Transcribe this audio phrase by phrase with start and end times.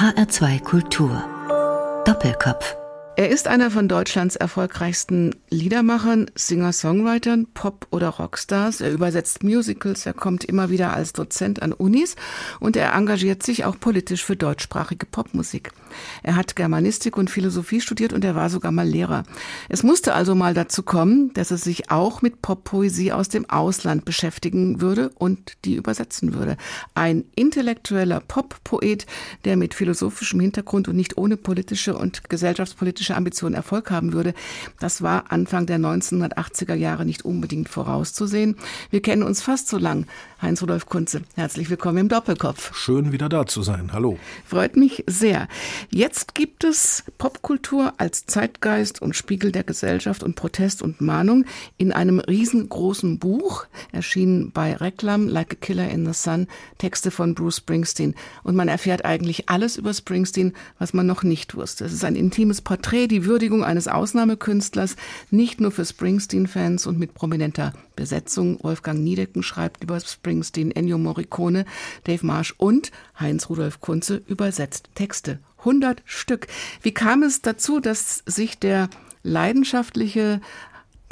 [0.00, 1.22] HR2 Kultur.
[2.06, 2.74] Doppelkopf.
[3.18, 8.80] Er ist einer von Deutschlands erfolgreichsten Liedermachern, Singer-Songwritern, Pop- oder Rockstars.
[8.80, 12.16] Er übersetzt Musicals, er kommt immer wieder als Dozent an Unis
[12.60, 15.70] und er engagiert sich auch politisch für deutschsprachige Popmusik.
[16.22, 19.24] Er hat Germanistik und Philosophie studiert und er war sogar mal Lehrer.
[19.68, 24.04] Es musste also mal dazu kommen, dass er sich auch mit Poppoesie aus dem Ausland
[24.04, 26.56] beschäftigen würde und die übersetzen würde.
[26.94, 29.06] Ein intellektueller Pop-Poet,
[29.44, 34.34] der mit philosophischem Hintergrund und nicht ohne politische und gesellschaftspolitische Ambitionen Erfolg haben würde,
[34.78, 38.56] das war Anfang der 1980er Jahre nicht unbedingt vorauszusehen.
[38.90, 40.06] Wir kennen uns fast so lang.
[40.42, 42.74] Heinz-Rudolf Kunze, herzlich willkommen im Doppelkopf.
[42.74, 43.90] Schön wieder da zu sein.
[43.92, 44.18] Hallo.
[44.46, 45.48] Freut mich sehr.
[45.90, 51.44] Jetzt gibt es Popkultur als Zeitgeist und Spiegel der Gesellschaft und Protest und Mahnung
[51.76, 56.46] in einem riesengroßen Buch, erschienen bei Reklam, Like a Killer in the Sun,
[56.78, 58.14] Texte von Bruce Springsteen.
[58.42, 61.84] Und man erfährt eigentlich alles über Springsteen, was man noch nicht wusste.
[61.84, 64.96] Es ist ein intimes Porträt, die Würdigung eines Ausnahmekünstlers,
[65.30, 68.58] nicht nur für Springsteen-Fans und mit prominenter Besetzung.
[68.62, 71.64] Wolfgang Niedecken schreibt über Springsteen, Ennio Morricone,
[72.04, 75.40] Dave Marsh und Heinz-Rudolf Kunze übersetzt Texte.
[75.60, 76.46] 100 Stück.
[76.82, 78.88] Wie kam es dazu, dass sich der
[79.22, 80.40] leidenschaftliche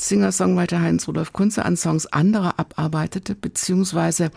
[0.01, 4.31] Singer-Songwriter Heinz-Rudolf Kunze an Songs anderer abarbeitete, beziehungsweise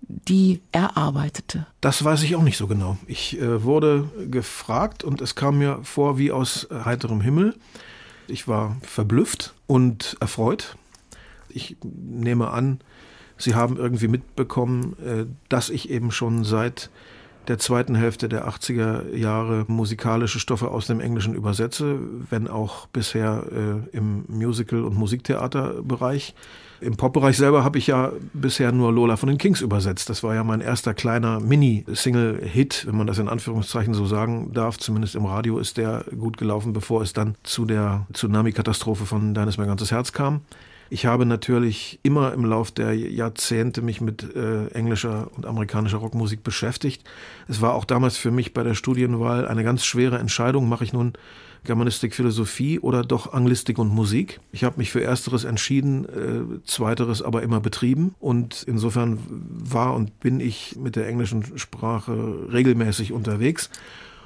[0.00, 1.66] die erarbeitete?
[1.80, 2.96] Das weiß ich auch nicht so genau.
[3.06, 7.54] Ich äh, wurde gefragt und es kam mir vor wie aus heiterem Himmel.
[8.28, 10.76] Ich war verblüfft und erfreut
[11.54, 12.80] ich nehme an,
[13.40, 16.90] Sie haben irgendwie mitbekommen, äh, dass ich eben schon seit
[17.48, 23.44] der zweiten Hälfte der 80er Jahre musikalische Stoffe aus dem Englischen übersetze, wenn auch bisher
[23.50, 26.34] äh, im Musical- und Musiktheaterbereich.
[26.82, 30.10] Im Popbereich selber habe ich ja bisher nur Lola von den Kings übersetzt.
[30.10, 34.78] Das war ja mein erster kleiner Mini-Single-Hit, wenn man das in Anführungszeichen so sagen darf.
[34.78, 39.58] Zumindest im Radio ist der gut gelaufen, bevor es dann zu der Tsunami-Katastrophe von Deines
[39.58, 40.42] mein ganzes Herz kam.
[40.92, 46.42] Ich habe natürlich immer im Lauf der Jahrzehnte mich mit äh, englischer und amerikanischer Rockmusik
[46.42, 47.04] beschäftigt.
[47.46, 50.68] Es war auch damals für mich bei der Studienwahl eine ganz schwere Entscheidung.
[50.68, 51.12] Mache ich nun
[51.62, 54.40] Germanistik, Philosophie oder doch Anglistik und Musik.
[54.50, 58.16] Ich habe mich für Ersteres entschieden, äh, Zweiteres aber immer betrieben.
[58.18, 63.70] Und insofern war und bin ich mit der englischen Sprache regelmäßig unterwegs.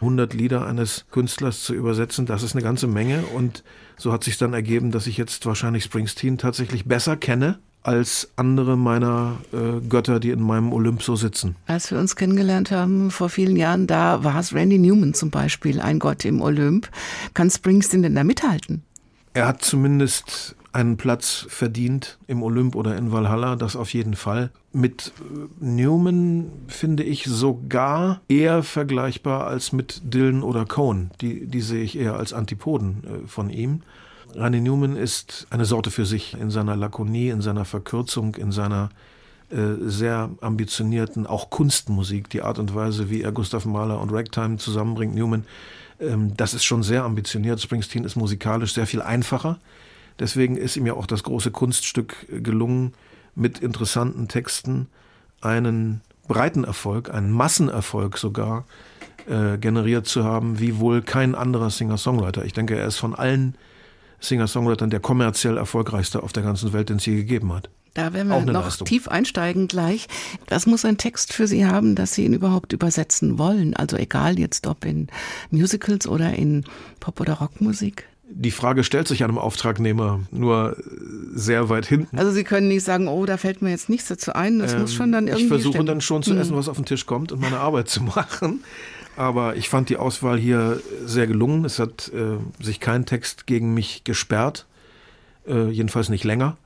[0.05, 3.23] 100 Lieder eines Künstlers zu übersetzen, das ist eine ganze Menge.
[3.35, 3.65] Und
[3.97, 8.79] so hat sich dann ergeben, dass ich jetzt wahrscheinlich Springsteen tatsächlich besser kenne als andere
[8.79, 11.55] meiner äh, Götter, die in meinem Olymp so sitzen.
[11.67, 15.81] Als wir uns kennengelernt haben vor vielen Jahren, da war es Randy Newman zum Beispiel,
[15.81, 16.89] ein Gott im Olymp.
[17.35, 18.83] Kann Springsteen denn da mithalten?
[19.35, 24.51] Er hat zumindest einen Platz verdient im Olymp oder in Valhalla, das auf jeden Fall.
[24.73, 31.11] Mit äh, Newman finde ich sogar eher vergleichbar als mit Dylan oder Cohn.
[31.21, 33.83] Die, die sehe ich eher als Antipoden äh, von ihm.
[34.35, 38.91] Randy Newman ist eine Sorte für sich in seiner Lakonie, in seiner Verkürzung, in seiner
[39.51, 44.57] äh, sehr ambitionierten, auch Kunstmusik, die Art und Weise, wie er Gustav Mahler und Ragtime
[44.57, 45.15] zusammenbringt.
[45.15, 45.45] Newman,
[46.01, 47.61] ähm, das ist schon sehr ambitioniert.
[47.61, 49.61] Springsteen ist musikalisch sehr viel einfacher.
[50.19, 52.95] Deswegen ist ihm ja auch das große Kunststück gelungen,
[53.35, 54.87] mit interessanten Texten
[55.41, 58.65] einen breiten Erfolg, einen Massenerfolg sogar
[59.29, 62.45] äh, generiert zu haben, wie wohl kein anderer Singer-Songwriter.
[62.45, 63.57] Ich denke, er ist von allen
[64.21, 67.69] Singer-Songwritern der kommerziell erfolgreichste auf der ganzen Welt, den es je gegeben hat.
[67.95, 68.87] Da werden wir noch Leistung.
[68.87, 70.09] tief einsteigen gleich.
[70.49, 73.75] Was muss ein Text für Sie haben, dass Sie ihn überhaupt übersetzen wollen?
[73.75, 75.07] Also egal jetzt ob in
[75.51, 76.65] Musicals oder in
[76.99, 78.09] Pop- oder Rockmusik?
[78.29, 80.77] Die Frage stellt sich einem Auftragnehmer nur
[81.35, 82.19] sehr weit hinten.
[82.19, 84.59] Also Sie können nicht sagen, oh, da fällt mir jetzt nichts dazu ein.
[84.59, 85.45] Das ähm, muss schon dann irgendwie.
[85.45, 86.41] Ich versuche dann schon zu hm.
[86.41, 88.65] essen, was auf den Tisch kommt und meine Arbeit zu machen.
[89.17, 91.65] Aber ich fand die Auswahl hier sehr gelungen.
[91.65, 94.67] Es hat äh, sich kein Text gegen mich gesperrt,
[95.47, 96.57] äh, jedenfalls nicht länger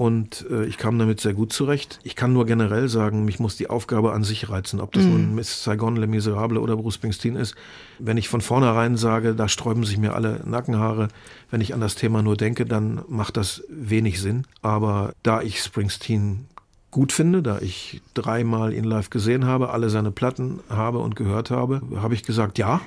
[0.00, 1.98] und äh, ich kam damit sehr gut zurecht.
[2.04, 5.10] Ich kann nur generell sagen, mich muss die Aufgabe an sich reizen, ob das mhm.
[5.10, 7.54] nun Miss Saigon, Le Miserable oder Bruce Springsteen ist.
[7.98, 11.08] Wenn ich von vornherein sage, da sträuben sich mir alle Nackenhaare,
[11.50, 14.46] wenn ich an das Thema nur denke, dann macht das wenig Sinn.
[14.62, 16.46] Aber da ich Springsteen
[16.90, 21.50] gut finde, da ich dreimal ihn live gesehen habe, alle seine Platten habe und gehört
[21.50, 22.80] habe, habe ich gesagt, ja,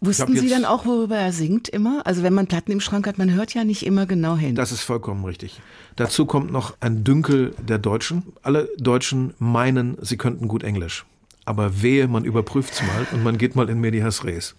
[0.00, 2.06] Wussten Sie dann auch, worüber er singt immer?
[2.06, 4.54] Also wenn man Platten im Schrank hat, man hört ja nicht immer genau hin.
[4.54, 5.60] Das ist vollkommen richtig.
[5.96, 8.22] Dazu kommt noch ein Dünkel der Deutschen.
[8.42, 11.04] Alle Deutschen meinen, sie könnten gut Englisch.
[11.44, 14.54] Aber wehe, man überprüft's mal und man geht mal in Medias Res.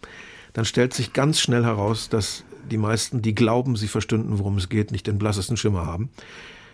[0.53, 4.67] Dann stellt sich ganz schnell heraus, dass die meisten, die glauben, sie verstünden, worum es
[4.67, 6.09] geht, nicht den blassesten Schimmer haben.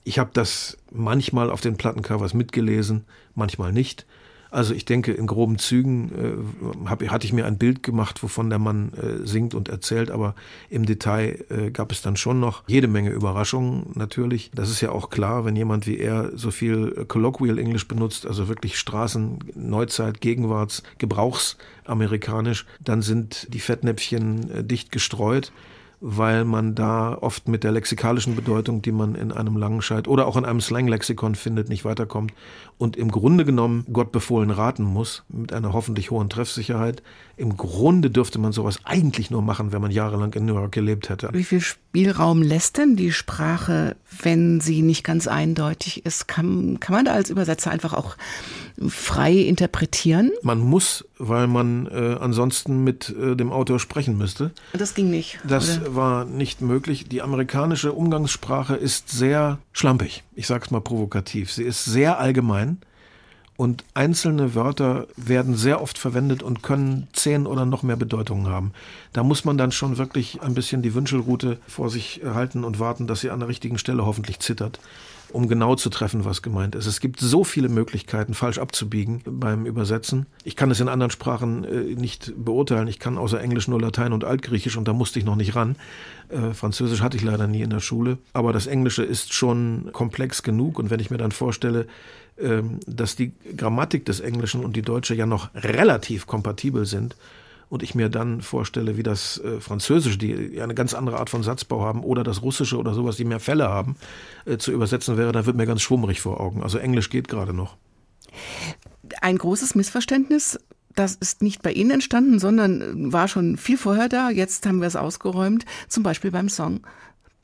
[0.04, 4.06] Ich habe das manchmal auf den Plattencovers mitgelesen, manchmal nicht.
[4.56, 6.12] Also ich denke, in groben Zügen
[6.86, 10.10] äh, hab, hatte ich mir ein Bild gemacht, wovon der Mann äh, singt und erzählt,
[10.10, 10.34] aber
[10.70, 14.52] im Detail äh, gab es dann schon noch jede Menge Überraschungen natürlich.
[14.56, 18.26] Das ist ja auch klar, wenn jemand wie er so viel äh, Colloquial English benutzt,
[18.26, 25.52] also wirklich Straßen, Neuzeit, Gegenwarts, Gebrauchsamerikanisch, dann sind die Fettnäpfchen äh, dicht gestreut
[26.08, 30.38] weil man da oft mit der lexikalischen Bedeutung, die man in einem Langenscheid oder auch
[30.38, 32.32] in einem Slang-Lexikon findet, nicht weiterkommt
[32.78, 37.02] und im Grunde genommen Gott befohlen raten muss, mit einer hoffentlich hohen Treffsicherheit.
[37.38, 41.10] Im Grunde dürfte man sowas eigentlich nur machen, wenn man jahrelang in New York gelebt
[41.10, 41.30] hätte.
[41.34, 46.28] Wie viel Spielraum lässt denn die Sprache, wenn sie nicht ganz eindeutig ist?
[46.28, 48.16] Kann, kann man da als Übersetzer einfach auch
[48.88, 50.32] frei interpretieren?
[50.44, 54.52] Man muss, weil man äh, ansonsten mit äh, dem Autor sprechen müsste.
[54.72, 55.40] Das ging nicht.
[55.46, 55.96] Das oder?
[55.96, 57.10] war nicht möglich.
[57.10, 60.24] Die amerikanische Umgangssprache ist sehr schlampig.
[60.36, 61.52] Ich sage es mal provokativ.
[61.52, 62.78] Sie ist sehr allgemein
[63.58, 68.72] und einzelne Wörter werden sehr oft verwendet und können zehn oder noch mehr Bedeutungen haben.
[69.14, 73.08] Da muss man dann schon wirklich ein bisschen die Wünschelrute vor sich halten und warten,
[73.08, 74.80] dass sie an der richtigen Stelle hoffentlich zittert
[75.36, 76.86] um genau zu treffen, was gemeint ist.
[76.86, 80.28] Es gibt so viele Möglichkeiten, falsch abzubiegen beim Übersetzen.
[80.46, 82.88] Ich kann es in anderen Sprachen äh, nicht beurteilen.
[82.88, 85.76] Ich kann außer Englisch nur Latein und Altgriechisch und da musste ich noch nicht ran.
[86.30, 88.18] Äh, Französisch hatte ich leider nie in der Schule.
[88.32, 91.88] Aber das Englische ist schon komplex genug und wenn ich mir dann vorstelle, äh,
[92.86, 97.16] dass die Grammatik des Englischen und die Deutsche ja noch relativ kompatibel sind,
[97.70, 101.44] und ich mir dann vorstelle, wie das äh, Französische, die eine ganz andere Art von
[101.44, 103.96] Satzbau haben, oder das Russische oder sowas, die mehr Fälle haben,
[104.46, 106.64] äh, zu übersetzen wäre, dann wird mir ganz schwummrig vor Augen.
[106.64, 107.76] Also Englisch geht gerade noch.
[109.22, 110.60] Ein großes Missverständnis
[110.96, 114.30] das ist nicht bei Ihnen entstanden, sondern war schon viel vorher da.
[114.30, 116.80] Jetzt haben wir es ausgeräumt, zum Beispiel beim Song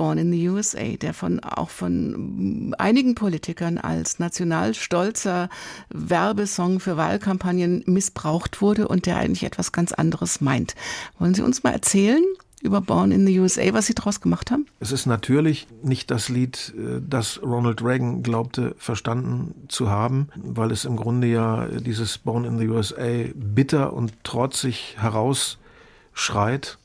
[0.02, 5.48] Born in the USA, der von auch von einigen Politikern als national stolzer
[5.90, 10.74] Werbesong für Wahlkampagnen missbraucht wurde und der eigentlich etwas ganz anderes meint.
[11.20, 12.24] Wollen Sie uns mal erzählen,
[12.64, 14.66] über Born in the USA, was Sie daraus gemacht haben?
[14.80, 20.72] Es ist natürlich nicht das Lied, äh, das Ronald Reagan glaubte verstanden zu haben, weil
[20.72, 26.80] es im Grunde ja dieses Born in the USA bitter und trotzig herausschreit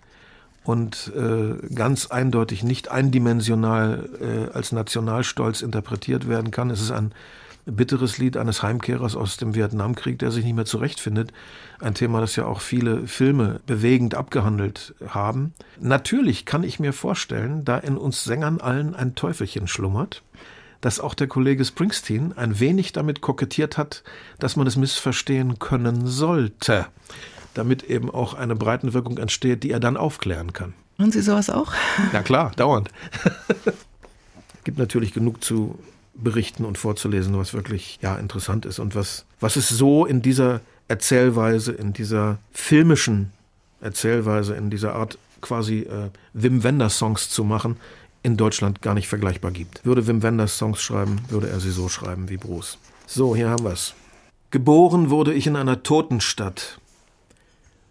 [0.67, 6.71] und äh, ganz eindeutig nicht eindimensional äh, als Nationalstolz interpretiert werden kann.
[6.71, 7.13] Es ist ein
[7.67, 11.33] bitteres Lied eines Heimkehrers aus dem Vietnamkrieg, der sich nicht mehr zurechtfindet.
[11.81, 15.55] Ein Thema, das ja auch viele Filme bewegend abgehandelt haben.
[15.81, 20.25] Natürlich kann ich mir vorstellen, da in uns Sängern allen ein Teufelchen schlummert,
[20.81, 24.03] dass auch der Kollege Springsteen ein wenig damit kokettiert hat,
[24.41, 26.87] dass man es missverstehen können sollte
[27.59, 30.75] damit eben auch eine Breitenwirkung entsteht, die er dann aufklären kann.
[30.99, 31.73] Machen Sie sowas auch?
[32.13, 32.91] Na klar, dauernd.
[34.65, 35.79] Gibt natürlich genug zu
[36.15, 40.61] berichten und vorzulesen, was wirklich ja interessant ist und was was es so in dieser
[40.89, 43.33] Erzählweise, in dieser filmischen
[43.81, 47.77] Erzählweise, in dieser Art quasi äh, Wim Wenders Songs zu machen,
[48.23, 49.85] in Deutschland gar nicht vergleichbar gibt.
[49.85, 52.79] Würde Wim Wenders Songs schreiben, würde er sie so schreiben wie Bruce.
[53.07, 53.95] So, hier haben wir es.
[54.51, 56.81] Geboren wurde ich in einer Totenstadt,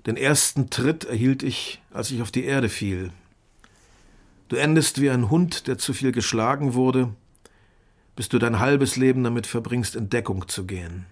[0.05, 3.11] den ersten Tritt erhielt ich, als ich auf die Erde fiel.
[4.49, 7.09] Du endest wie ein Hund, der zu viel geschlagen wurde,
[8.15, 11.07] bis du dein halbes Leben damit verbringst, in Deckung zu gehen.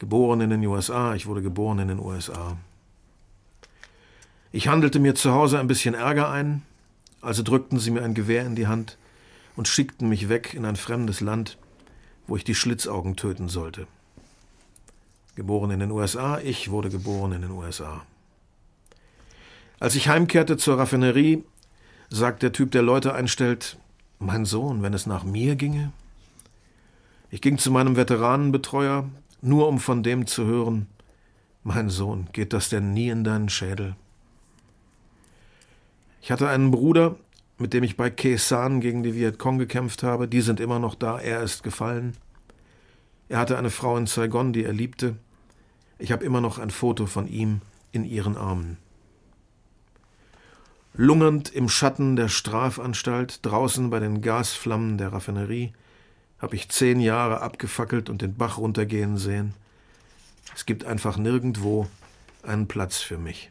[0.00, 2.56] Geboren in den USA, ich wurde geboren in den USA.
[4.50, 6.62] Ich handelte mir zu Hause ein bisschen Ärger ein,
[7.20, 8.98] also drückten sie mir ein Gewehr in die Hand
[9.54, 11.56] und schickten mich weg in ein fremdes Land,
[12.26, 13.86] wo ich die Schlitzaugen töten sollte.
[15.34, 18.02] Geboren in den USA, ich wurde geboren in den USA.
[19.80, 21.42] Als ich heimkehrte zur Raffinerie,
[22.10, 23.78] sagt der Typ, der Leute einstellt,
[24.18, 25.92] mein Sohn, wenn es nach mir ginge?
[27.30, 29.08] Ich ging zu meinem Veteranenbetreuer,
[29.40, 30.86] nur um von dem zu hören,
[31.64, 33.96] mein Sohn, geht das denn nie in deinen Schädel?
[36.20, 37.16] Ich hatte einen Bruder,
[37.58, 41.18] mit dem ich bei Kesan gegen die Vietcong gekämpft habe, die sind immer noch da,
[41.18, 42.16] er ist gefallen.
[43.32, 45.16] Er hatte eine Frau in Saigon, die er liebte.
[45.98, 48.76] Ich habe immer noch ein Foto von ihm in ihren Armen.
[50.92, 55.72] Lungernd im Schatten der Strafanstalt, draußen bei den Gasflammen der Raffinerie,
[56.40, 59.54] habe ich zehn Jahre abgefackelt und den Bach runtergehen sehen.
[60.54, 61.86] Es gibt einfach nirgendwo
[62.42, 63.50] einen Platz für mich.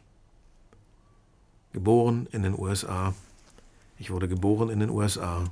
[1.72, 3.14] Geboren in den USA.
[3.98, 5.42] Ich wurde geboren in den USA.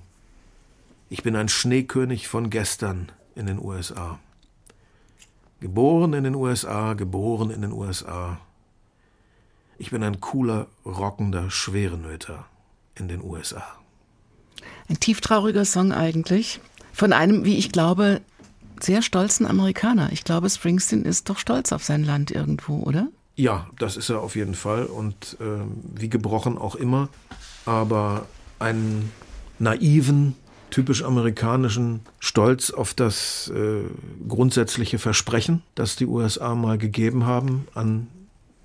[1.09, 4.19] Ich bin ein Schneekönig von gestern in den USA.
[5.61, 8.39] Geboren in den USA, geboren in den USA.
[9.79, 12.47] Ich bin ein cooler, rockender Schwerenöter
[12.95, 13.63] in den USA.
[14.89, 16.61] Ein tieftrauriger Song eigentlich.
[16.93, 18.21] Von einem, wie ich glaube,
[18.81, 20.11] sehr stolzen Amerikaner.
[20.13, 23.09] Ich glaube, Springsteen ist doch stolz auf sein Land irgendwo, oder?
[23.37, 27.09] Ja, das ist er auf jeden Fall und äh, wie gebrochen auch immer.
[27.65, 28.27] Aber
[28.59, 29.13] einen
[29.59, 30.35] naiven,
[30.71, 33.83] typisch amerikanischen Stolz auf das äh,
[34.29, 38.09] grundsätzliche Versprechen, das die USA mal gegeben haben an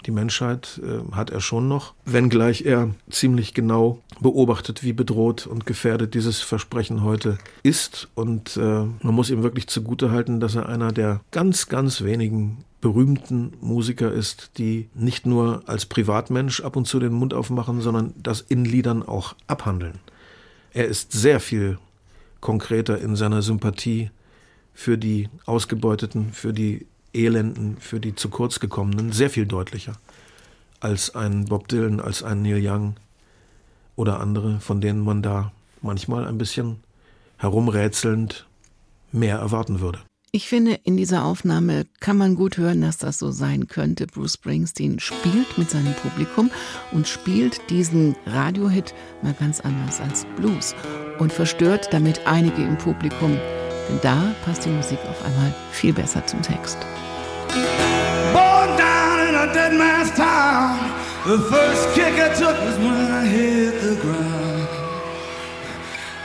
[0.05, 5.65] die Menschheit äh, hat er schon noch, wenngleich er ziemlich genau beobachtet, wie bedroht und
[5.65, 8.07] gefährdet dieses Versprechen heute ist.
[8.15, 13.53] Und äh, man muss ihm wirklich zugutehalten, dass er einer der ganz, ganz wenigen berühmten
[13.61, 18.41] Musiker ist, die nicht nur als Privatmensch ab und zu den Mund aufmachen, sondern das
[18.41, 19.99] in Liedern auch abhandeln.
[20.71, 21.79] Er ist sehr viel
[22.45, 24.11] konkreter in seiner Sympathie
[24.75, 29.93] für die Ausgebeuteten, für die Elenden, für die zu kurz gekommenen, sehr viel deutlicher
[30.79, 32.97] als ein Bob Dylan, als ein Neil Young
[33.95, 36.83] oder andere, von denen man da manchmal ein bisschen
[37.37, 38.45] herumrätselnd
[39.11, 40.01] mehr erwarten würde.
[40.35, 44.05] Ich finde, in dieser Aufnahme kann man gut hören, dass das so sein könnte.
[44.05, 46.51] Bruce Springsteen spielt mit seinem Publikum
[46.91, 50.75] und spielt diesen Radiohit mal ganz anders als Blues
[51.19, 53.31] und verstört damit einige im Publikum.
[53.87, 56.79] Denn da passt die Musik auf einmal viel besser zum Text.
[58.33, 60.77] Born down in a dead man's town,
[61.23, 64.67] the first kick I took was when I hit the ground.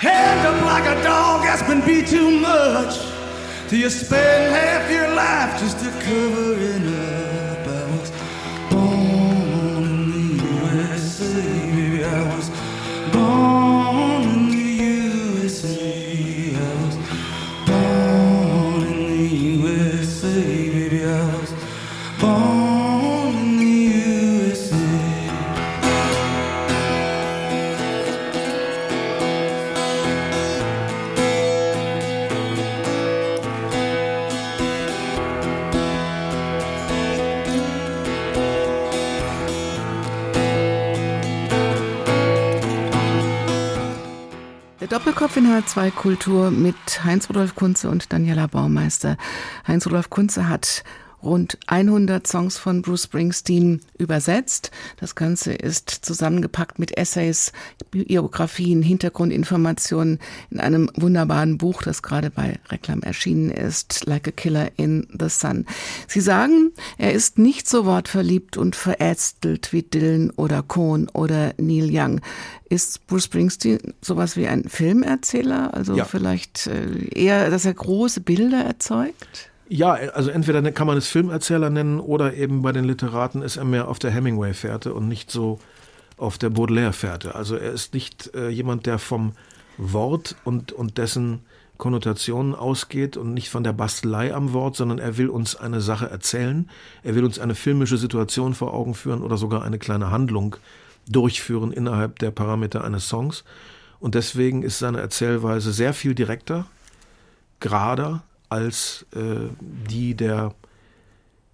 [0.00, 3.20] Hand up like a dog that's been beat too much.
[3.71, 7.39] Till you spend half your life just to cover it up.
[45.40, 49.16] In H2 Kultur mit Heinz-Rudolf Kunze und Daniela Baumeister.
[49.66, 50.85] Heinz-Rudolf Kunze hat
[51.23, 54.71] rund 100 Songs von Bruce Springsteen übersetzt.
[54.99, 57.53] Das Ganze ist zusammengepackt mit Essays,
[57.91, 60.19] Biografien, Hintergrundinformationen
[60.50, 65.29] in einem wunderbaren Buch, das gerade bei Reklam erschienen ist, Like a Killer in the
[65.29, 65.67] Sun.
[66.09, 71.91] Sie sagen, er ist nicht so wortverliebt und verästelt wie Dylan oder Cohn oder Neil
[71.93, 72.21] Young.
[72.69, 75.75] Ist Bruce Springsteen sowas wie ein Filmerzähler?
[75.75, 76.05] Also Ja.
[76.05, 79.50] vielleicht äh, eher, dass er große Bilder erzeugt?
[79.73, 83.65] Ja, also entweder kann man es Filmerzähler nennen oder eben bei den Literaten ist er
[83.65, 85.61] mehr auf der Hemingway-Fährte und nicht so
[86.17, 87.37] auf der Baudelaire-Fährte.
[87.37, 89.31] Also er ist nicht äh, jemand, der vom
[89.79, 91.43] Wort und, und dessen
[91.79, 96.11] Konnotationen ausgeht und nicht von der Bastelei am Wort, sondern er will uns eine Sache
[96.11, 96.69] erzählen,
[97.05, 100.57] er will uns eine filmische Situation vor Augen führen oder sogar eine kleine Handlung
[101.09, 103.45] durchführen innerhalb der Parameter eines Songs.
[104.00, 106.67] Und deswegen ist seine Erzählweise sehr viel direkter,
[107.61, 110.54] gerader als äh, die der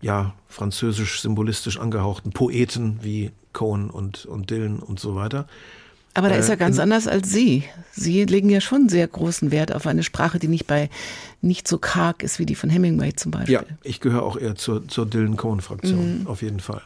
[0.01, 5.47] ja französisch symbolistisch angehauchten Poeten wie Cohen und, und Dylan und so weiter.
[6.15, 7.65] Aber da ist Äh, er ganz anders als Sie.
[7.93, 10.89] Sie legen ja schon sehr großen Wert auf eine Sprache, die nicht bei
[11.43, 13.55] nicht so karg ist wie die von Hemingway zum Beispiel.
[13.55, 16.81] Ja, ich gehöre auch eher zur, zur Dylan-Cohen-Fraktion, auf jeden Fall.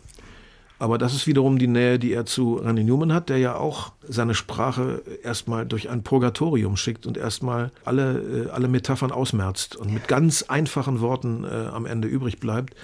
[0.80, 3.92] Aber das ist wiederum die Nähe, die er zu Randy Newman hat, der ja auch
[4.02, 9.92] seine Sprache erstmal durch ein Purgatorium schickt und erstmal alle, äh, alle Metaphern ausmerzt und
[9.92, 12.74] mit ganz einfachen Worten äh, am Ende übrig bleibt,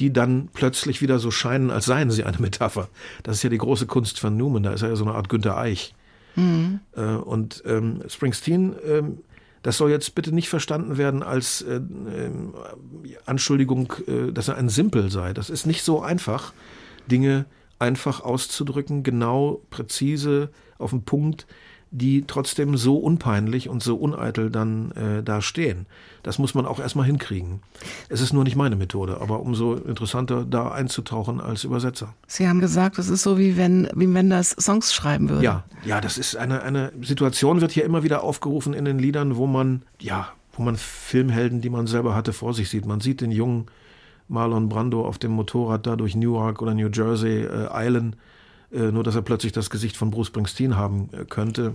[0.00, 2.88] die dann plötzlich wieder so scheinen, als seien sie eine Metapher.
[3.22, 5.28] Das ist ja die große Kunst von Newman, da ist er ja so eine Art
[5.28, 5.94] Günter Eich.
[6.96, 9.18] Äh, und ähm, Springsteen, ähm,
[9.62, 12.52] das soll jetzt bitte nicht verstanden werden als äh, ähm,
[13.26, 15.32] Anschuldigung, äh, dass er ein Simpel sei.
[15.32, 16.52] Das ist nicht so einfach,
[17.10, 17.46] Dinge
[17.78, 21.46] einfach auszudrücken, genau, präzise, auf den Punkt,
[21.94, 25.86] die trotzdem so unpeinlich und so uneitel dann äh, da stehen.
[26.24, 27.60] Das muss man auch erstmal hinkriegen.
[28.08, 32.12] Es ist nur nicht meine Methode, aber umso interessanter da einzutauchen als Übersetzer.
[32.26, 35.44] Sie haben gesagt, es ist so wie wenn, wie wenn das Songs schreiben würde.
[35.44, 39.36] Ja, ja, das ist eine, eine Situation, wird hier immer wieder aufgerufen in den Liedern,
[39.36, 42.86] wo man, ja, wo man Filmhelden, die man selber hatte, vor sich sieht.
[42.86, 43.66] Man sieht den jungen
[44.28, 48.16] Marlon Brando auf dem Motorrad da durch Newark oder New Jersey äh, eilen,
[48.72, 51.74] äh, nur dass er plötzlich das Gesicht von Bruce Springsteen haben äh, könnte.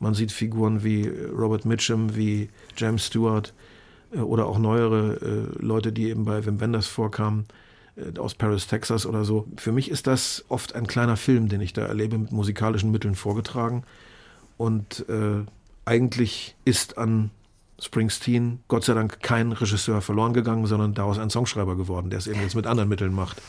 [0.00, 3.54] Man sieht Figuren wie äh, Robert Mitchum, wie James Stewart
[4.12, 7.46] äh, oder auch neuere äh, Leute, die eben bei Wim Wenders vorkamen,
[8.18, 9.46] aus Paris, Texas oder so.
[9.56, 13.14] Für mich ist das oft ein kleiner Film, den ich da erlebe, mit musikalischen Mitteln
[13.14, 13.84] vorgetragen.
[14.56, 15.06] Und
[15.84, 17.30] eigentlich ist an
[17.80, 22.26] Springsteen, Gott sei Dank, kein Regisseur verloren gegangen, sondern daraus ein Songschreiber geworden, der es
[22.26, 23.42] eben jetzt mit anderen Mitteln macht.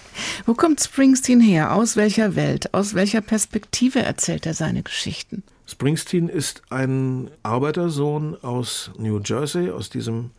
[0.46, 1.74] Wo kommt Springsteen her?
[1.74, 2.74] Aus welcher Welt?
[2.74, 5.44] Aus welcher Perspektive erzählt er seine Geschichten?
[5.68, 10.32] Springsteen ist ein Arbeitersohn aus New Jersey, aus diesem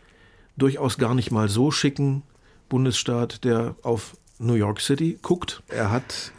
[0.57, 2.23] durchaus gar nicht mal so schicken
[2.69, 5.63] Bundesstaat, der auf New York City guckt.
[5.69, 6.33] Er hat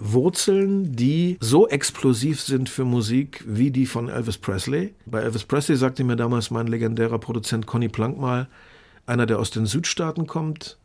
[0.00, 4.94] Wurzeln, die so explosiv sind für Musik wie die von Elvis Presley.
[5.04, 8.48] Bei Elvis Presley sagte mir damals mein legendärer Produzent Conny Plank mal,
[9.06, 10.78] einer, der aus den Südstaaten kommt,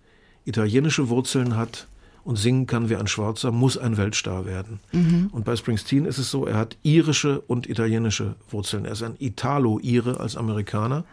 [0.43, 1.87] italienische Wurzeln hat
[2.25, 4.79] und singen kann wie ein Schwarzer, muss ein Weltstar werden.
[4.91, 5.29] Mhm.
[5.31, 8.85] Und bei Springsteen ist es so, er hat irische und italienische Wurzeln.
[8.85, 11.05] Er ist ein Italo-Ire als Amerikaner.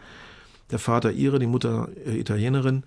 [0.71, 2.83] Der Vater Ire, die Mutter äh, Italienerin.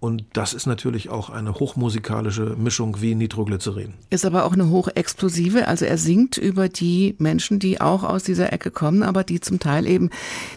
[0.00, 3.92] Und das ist natürlich auch eine hochmusikalische Mischung wie Nitroglycerin.
[4.08, 5.68] Ist aber auch eine hochexplosive.
[5.68, 9.58] Also er singt über die Menschen, die auch aus dieser Ecke kommen, aber die zum
[9.58, 10.08] Teil eben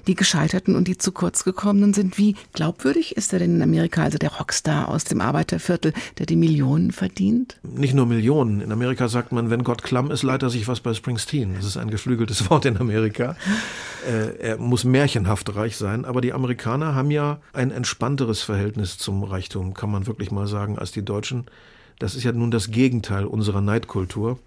[0.07, 2.17] die Gescheiterten und die zu kurz gekommenen sind.
[2.17, 6.37] Wie glaubwürdig ist er denn in Amerika, also der Rockstar aus dem Arbeiterviertel, der die
[6.37, 7.59] Millionen verdient?
[7.63, 8.61] Nicht nur Millionen.
[8.61, 11.55] In Amerika sagt man, wenn Gott klamm ist, leitet er sich was bei Springsteen.
[11.55, 13.35] Das ist ein geflügeltes Wort in Amerika.
[14.07, 16.05] Äh, er muss märchenhaft reich sein.
[16.05, 20.77] Aber die Amerikaner haben ja ein entspannteres Verhältnis zum Reichtum, kann man wirklich mal sagen,
[20.77, 21.45] als die Deutschen.
[21.99, 24.39] Das ist ja nun das Gegenteil unserer Neidkultur.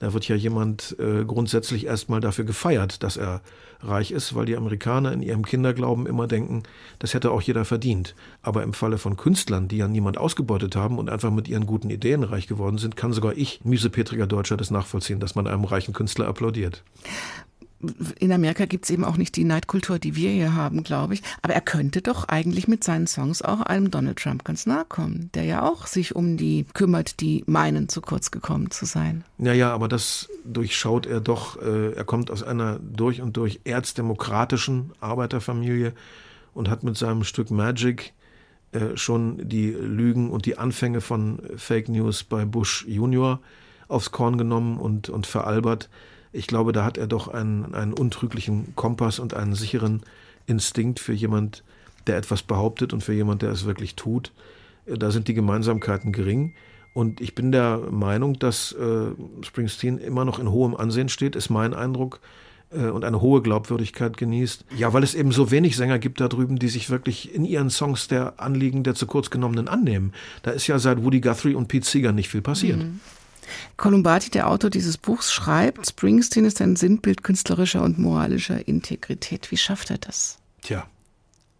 [0.00, 3.42] Da wird ja jemand äh, grundsätzlich erstmal dafür gefeiert, dass er
[3.80, 6.64] reich ist, weil die Amerikaner in ihrem Kinderglauben immer denken,
[6.98, 8.14] das hätte auch jeder verdient.
[8.42, 11.90] Aber im Falle von Künstlern, die ja niemand ausgebeutet haben und einfach mit ihren guten
[11.90, 15.94] Ideen reich geworden sind, kann sogar ich, miesepetriger Deutscher, das nachvollziehen, dass man einem reichen
[15.94, 16.82] Künstler applaudiert
[18.18, 21.22] in Amerika gibt es eben auch nicht die Neidkultur, die wir hier haben, glaube ich.
[21.42, 25.30] Aber er könnte doch eigentlich mit seinen Songs auch einem Donald Trump ganz nahe kommen,
[25.34, 29.24] der ja auch sich um die kümmert, die meinen, zu kurz gekommen zu sein.
[29.38, 31.60] Naja, aber das durchschaut er doch.
[31.60, 35.92] Äh, er kommt aus einer durch und durch erzdemokratischen Arbeiterfamilie
[36.54, 38.12] und hat mit seinem Stück Magic
[38.72, 43.40] äh, schon die Lügen und die Anfänge von Fake News bei Bush Junior
[43.88, 45.88] aufs Korn genommen und, und veralbert.
[46.34, 50.02] Ich glaube, da hat er doch einen, einen untrüglichen Kompass und einen sicheren
[50.46, 51.62] Instinkt für jemand,
[52.06, 54.32] der etwas behauptet und für jemand, der es wirklich tut.
[54.86, 56.52] Äh, da sind die Gemeinsamkeiten gering.
[56.92, 59.06] Und ich bin der Meinung, dass äh,
[59.42, 62.20] Springsteen immer noch in hohem Ansehen steht, ist mein Eindruck
[62.70, 64.64] äh, und eine hohe Glaubwürdigkeit genießt.
[64.76, 67.70] Ja, weil es eben so wenig Sänger gibt da drüben, die sich wirklich in ihren
[67.70, 70.12] Songs der Anliegen der zu kurz genommenen annehmen.
[70.42, 72.78] Da ist ja seit Woody Guthrie und Pete Seeger nicht viel passiert.
[72.78, 73.00] Mhm.
[73.76, 79.50] Columbati, der Autor dieses Buchs, schreibt, Springsteen ist ein Sinnbild künstlerischer und moralischer Integrität.
[79.50, 80.38] Wie schafft er das?
[80.62, 80.86] Tja,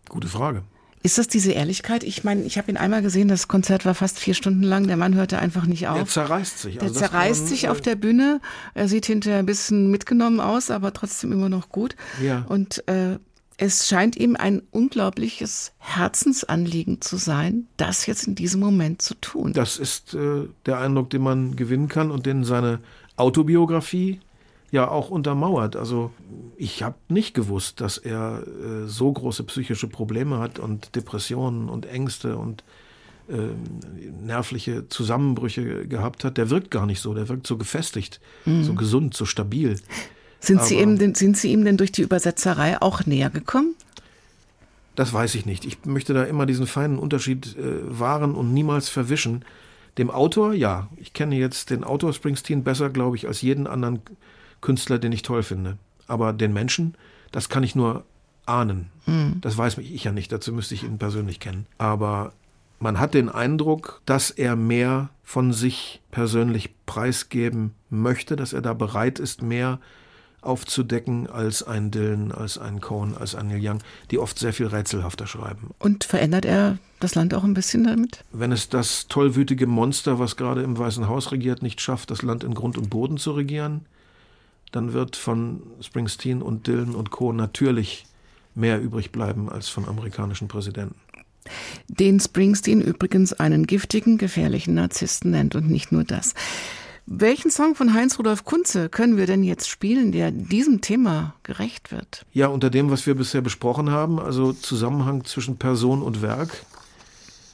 [0.08, 0.62] gute Frage.
[1.04, 2.02] Ist das diese Ehrlichkeit?
[2.02, 4.96] Ich meine, ich habe ihn einmal gesehen, das Konzert war fast vier Stunden lang, der
[4.96, 5.98] Mann hörte einfach nicht auf.
[5.98, 6.80] Der zerreißt sich.
[6.80, 8.40] Also der zerreißt man, sich auf der Bühne.
[8.72, 11.94] Er sieht hinterher ein bisschen mitgenommen aus, aber trotzdem immer noch gut.
[12.22, 12.46] Ja.
[12.48, 13.18] Und äh,
[13.56, 19.52] es scheint ihm ein unglaubliches Herzensanliegen zu sein, das jetzt in diesem Moment zu tun.
[19.52, 22.80] Das ist äh, der Eindruck, den man gewinnen kann und den seine
[23.16, 24.20] Autobiografie
[24.70, 25.76] ja auch untermauert.
[25.76, 26.10] Also
[26.56, 31.86] ich habe nicht gewusst, dass er äh, so große psychische Probleme hat und Depressionen und
[31.86, 32.64] Ängste und
[33.28, 33.54] äh,
[34.20, 36.38] nervliche Zusammenbrüche gehabt hat.
[36.38, 38.64] Der wirkt gar nicht so, der wirkt so gefestigt, mhm.
[38.64, 39.76] so gesund, so stabil.
[40.44, 43.74] Sind Sie, ihm denn, sind Sie ihm denn durch die Übersetzerei auch näher gekommen?
[44.94, 45.64] Das weiß ich nicht.
[45.64, 49.44] Ich möchte da immer diesen feinen Unterschied äh, wahren und niemals verwischen.
[49.98, 54.00] Dem Autor, ja, ich kenne jetzt den Autor Springsteen besser, glaube ich, als jeden anderen
[54.60, 55.78] Künstler, den ich toll finde.
[56.06, 56.94] Aber den Menschen,
[57.32, 58.04] das kann ich nur
[58.46, 58.90] ahnen.
[59.06, 59.38] Mhm.
[59.40, 61.66] Das weiß ich ja nicht, dazu müsste ich ihn persönlich kennen.
[61.78, 62.32] Aber
[62.80, 68.74] man hat den Eindruck, dass er mehr von sich persönlich preisgeben möchte, dass er da
[68.74, 69.80] bereit ist, mehr
[70.44, 73.78] aufzudecken als ein Dylan, als ein Cohn, als ein Neil Young,
[74.10, 75.70] die oft sehr viel rätselhafter schreiben.
[75.78, 78.24] Und verändert er das Land auch ein bisschen damit?
[78.32, 82.44] Wenn es das tollwütige Monster, was gerade im Weißen Haus regiert, nicht schafft, das Land
[82.44, 83.86] in Grund und Boden zu regieren,
[84.72, 87.32] dann wird von Springsteen und Dylan und Co.
[87.32, 88.06] natürlich
[88.54, 90.96] mehr übrig bleiben als von amerikanischen Präsidenten.
[91.88, 96.34] Den Springsteen übrigens einen giftigen, gefährlichen Narzissten nennt und nicht nur das.
[97.06, 102.24] Welchen Song von Heinz-Rudolf Kunze können wir denn jetzt spielen, der diesem Thema gerecht wird?
[102.32, 106.64] Ja, unter dem, was wir bisher besprochen haben, also Zusammenhang zwischen Person und Werk,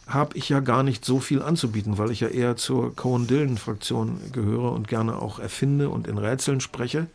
[0.06, 4.70] habe ich ja gar nicht so viel anzubieten, weil ich ja eher zur Cohen-Dillon-Fraktion gehöre
[4.70, 7.08] und gerne auch erfinde und in Rätseln spreche.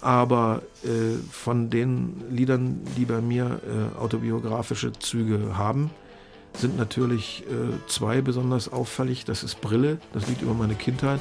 [0.00, 5.90] Aber äh, von den Liedern, die bei mir äh, autobiografische Züge haben,
[6.56, 9.24] sind natürlich äh, zwei besonders auffällig.
[9.24, 11.20] Das ist Brille, das Lied über meine Kindheit,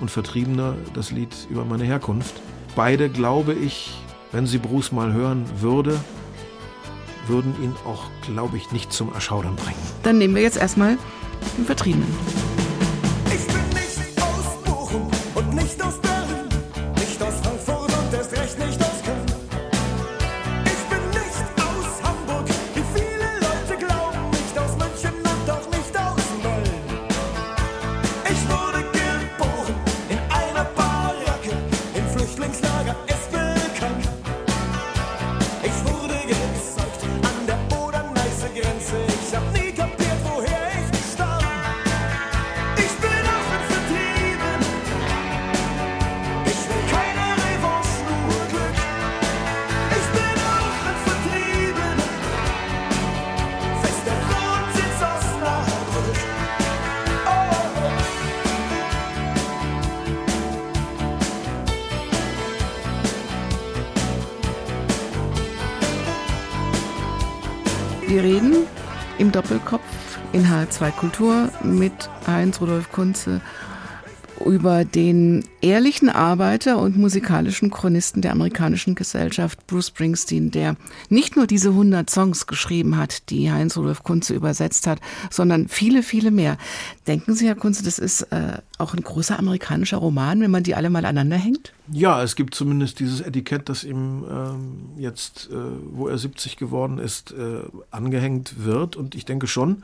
[0.00, 2.34] und Vertriebener, das Lied über meine Herkunft.
[2.76, 3.92] Beide glaube ich,
[4.32, 6.00] wenn sie Bruce mal hören würde,
[7.26, 9.78] würden ihn auch, glaube ich, nicht zum Erschaudern bringen.
[10.02, 10.98] Dann nehmen wir jetzt erstmal
[11.56, 12.53] den Vertriebenen.
[68.14, 68.68] Wir reden
[69.18, 69.82] im Doppelkopf
[70.32, 73.40] in H2 Kultur mit Heinz Rudolf Kunze
[74.44, 80.76] über den ehrlichen Arbeiter und musikalischen Chronisten der amerikanischen Gesellschaft, Bruce Springsteen, der
[81.08, 86.02] nicht nur diese 100 Songs geschrieben hat, die Heinz Rudolf Kunze übersetzt hat, sondern viele,
[86.02, 86.58] viele mehr.
[87.06, 90.74] Denken Sie, Herr Kunze, das ist äh, auch ein großer amerikanischer Roman, wenn man die
[90.74, 91.72] alle mal aneinander hängt?
[91.92, 95.56] Ja, es gibt zumindest dieses Etikett, das ihm ähm, jetzt, äh,
[95.92, 98.96] wo er 70 geworden ist, äh, angehängt wird.
[98.96, 99.82] Und ich denke schon,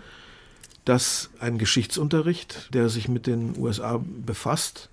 [0.84, 4.90] dass ein Geschichtsunterricht, der sich mit den USA befasst,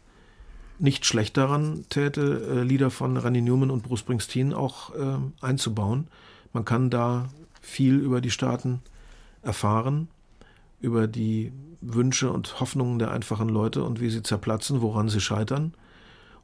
[0.80, 6.08] nicht schlecht daran täte, äh, Lieder von Randy Newman und Bruce Springsteen auch äh, einzubauen.
[6.54, 7.30] Man kann da
[7.62, 8.82] viel über die Staaten
[9.42, 10.08] erfahren,
[10.80, 15.74] über die Wünsche und Hoffnungen der einfachen Leute und wie sie zerplatzen, woran sie scheitern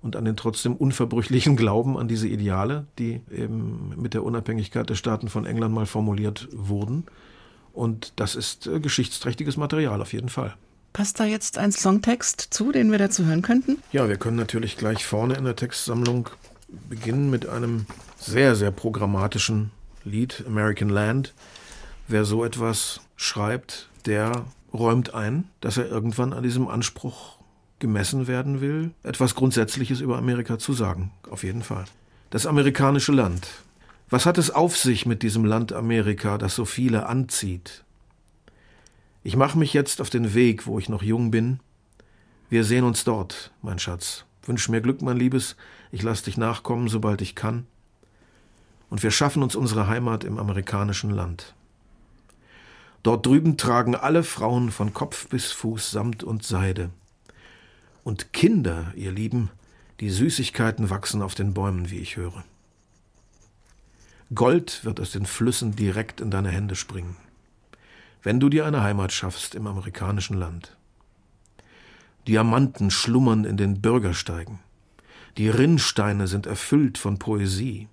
[0.01, 4.95] und an den trotzdem unverbrüchlichen Glauben an diese Ideale, die eben mit der Unabhängigkeit der
[4.95, 7.06] Staaten von England mal formuliert wurden.
[7.73, 10.55] Und das ist äh, geschichtsträchtiges Material auf jeden Fall.
[10.93, 13.79] Passt da jetzt ein Songtext zu, den wir dazu hören könnten?
[13.91, 16.29] Ja, wir können natürlich gleich vorne in der Textsammlung
[16.88, 19.71] beginnen mit einem sehr, sehr programmatischen
[20.03, 21.33] Lied, American Land.
[22.07, 27.38] Wer so etwas schreibt, der räumt ein, dass er irgendwann an diesem Anspruch
[27.79, 31.12] gemessen werden will, etwas Grundsätzliches über Amerika zu sagen.
[31.29, 31.86] Auf jeden Fall.
[32.29, 33.47] Das amerikanische Land.
[34.13, 37.84] Was hat es auf sich mit diesem Land Amerika, das so viele anzieht?
[39.23, 41.62] Ich mache mich jetzt auf den Weg, wo ich noch jung bin.
[42.47, 44.26] Wir sehen uns dort, mein Schatz.
[44.45, 45.56] Wünsch mir Glück, mein Liebes.
[45.91, 47.65] Ich lass dich nachkommen, sobald ich kann.
[48.91, 51.56] Und wir schaffen uns unsere Heimat im amerikanischen Land.
[53.02, 56.91] Dort drüben tragen alle Frauen von Kopf bis Fuß Samt und Seide.
[58.04, 59.49] Und Kinder, ihr Lieben,
[60.02, 62.43] die Süßigkeiten wachsen auf den Bäumen, wie ich höre.
[64.34, 67.17] Gold wird aus den Flüssen direkt in deine Hände springen,
[68.22, 70.78] wenn du dir eine Heimat schaffst im amerikanischen Land.
[72.28, 74.60] Diamanten schlummern in den Bürgersteigen.
[75.38, 77.89] Die Rinnsteine sind erfüllt von Poesie.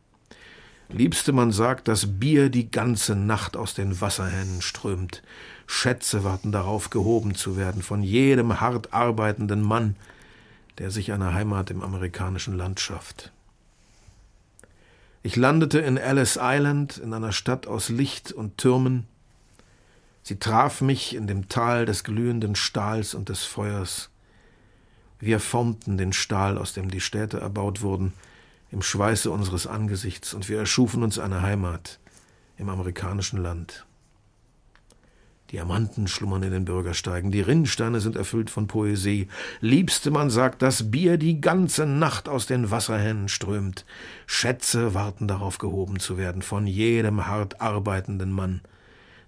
[0.88, 5.22] Liebste, man sagt, dass Bier die ganze Nacht aus den Wasserhähnen strömt.
[5.66, 9.96] Schätze warten darauf, gehoben zu werden von jedem hart arbeitenden Mann,
[10.78, 13.32] der sich eine Heimat im amerikanischen Land schafft.
[15.22, 19.06] Ich landete in Ellis Island, in einer Stadt aus Licht und Türmen.
[20.22, 24.08] Sie traf mich in dem Tal des glühenden Stahls und des Feuers.
[25.18, 28.14] Wir formten den Stahl, aus dem die Städte erbaut wurden,
[28.70, 31.98] im Schweiße unseres Angesichts, und wir erschufen uns eine Heimat
[32.56, 33.84] im amerikanischen Land.
[35.52, 39.28] Diamanten schlummern in den Bürgersteigen, die Rinnsteine sind erfüllt von Poesie.
[39.60, 43.84] Liebste, man sagt, dass Bier die ganze Nacht aus den Wasserhähnen strömt.
[44.26, 48.60] Schätze warten darauf gehoben zu werden von jedem hart arbeitenden Mann,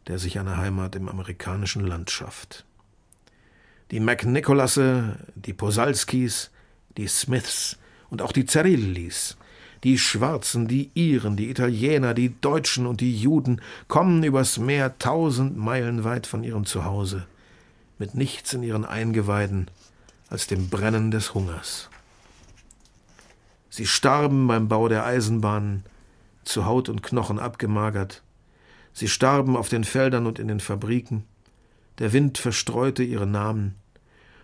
[0.07, 2.65] der sich eine Heimat im amerikanischen Land schafft.
[3.91, 6.51] Die McNicolasse, die Posalskis,
[6.97, 7.79] die Smiths
[8.11, 9.37] und auch die Zerillis,
[9.85, 15.57] die Schwarzen, die Iren, die Italiener, die Deutschen und die Juden kommen übers Meer tausend
[15.57, 17.27] Meilen weit von ihrem Zuhause,
[17.99, 19.69] mit nichts in ihren Eingeweiden
[20.29, 21.91] als dem Brennen des Hungers.
[23.71, 25.85] Sie starben beim Bau der Eisenbahnen,
[26.45, 28.23] zu Haut und Knochen abgemagert.
[28.93, 31.25] Sie starben auf den Feldern und in den Fabriken.
[31.99, 33.77] Der Wind verstreute ihre Namen.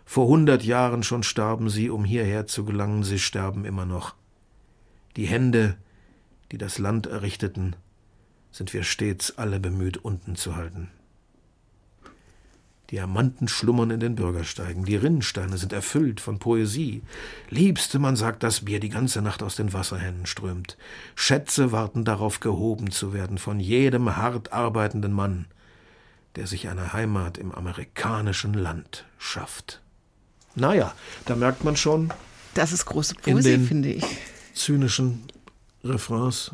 [0.05, 3.05] Vor hundert Jahren schon starben sie, um hierher zu gelangen.
[3.05, 4.15] Sie sterben immer noch.
[5.19, 5.77] Die Hände,
[6.53, 7.75] die das Land errichteten,
[8.53, 10.91] sind wir stets alle bemüht, unten zu halten.
[12.93, 17.03] Diamanten schlummern in den Bürgersteigen, die Rinnensteine sind erfüllt von Poesie.
[17.51, 20.79] Liebste, man sagt, das Bier die ganze Nacht aus den Wasserhähnen strömt.
[21.17, 25.47] Schätze warten darauf, gehoben zu werden von jedem hart arbeitenden Mann,
[26.37, 29.83] der sich eine Heimat im amerikanischen Land schafft.
[30.55, 30.95] Naja,
[31.27, 32.13] da merkt man schon
[32.55, 34.05] Das ist große Poesie, finde ich.
[34.59, 35.23] Zynischen
[35.85, 36.53] Refrains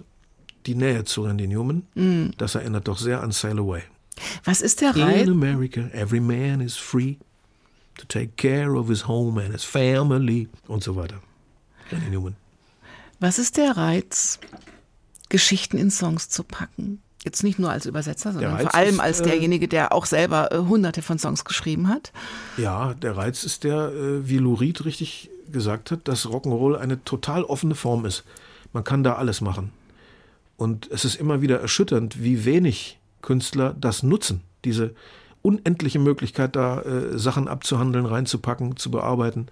[0.66, 1.82] die Nähe zu Randy Newman.
[2.38, 3.82] Das erinnert doch sehr an Sail Away.
[4.44, 5.28] Was ist der In Reiz?
[5.28, 7.16] America, every man is free
[7.98, 11.20] to take care of his home and his family und so weiter.
[11.90, 12.36] Randy Newman.
[13.20, 14.38] Was ist der Reiz,
[15.28, 17.00] Geschichten in Songs zu packen?
[17.24, 20.52] Jetzt nicht nur als Übersetzer, sondern vor allem ist, als äh, derjenige, der auch selber
[20.52, 22.12] äh, hunderte von Songs geschrieben hat.
[22.58, 27.02] Ja, der Reiz ist der, äh, wie Lou Reed richtig gesagt hat, dass Rock'n'Roll eine
[27.04, 28.24] total offene Form ist.
[28.74, 29.70] Man kann da alles machen.
[30.58, 34.42] Und es ist immer wieder erschütternd, wie wenig Künstler das nutzen.
[34.66, 34.94] Diese
[35.42, 39.48] unendliche Möglichkeit, da äh, Sachen abzuhandeln, reinzupacken, zu bearbeiten,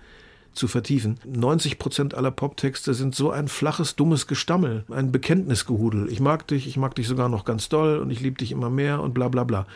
[0.53, 1.19] zu vertiefen.
[1.25, 6.11] 90 Prozent aller Poptexte sind so ein flaches, dummes Gestammel, ein Bekenntnisgehudel.
[6.11, 8.71] Ich mag dich, ich mag dich sogar noch ganz doll und ich liebe dich immer
[8.71, 9.67] mehr und bla bla bla.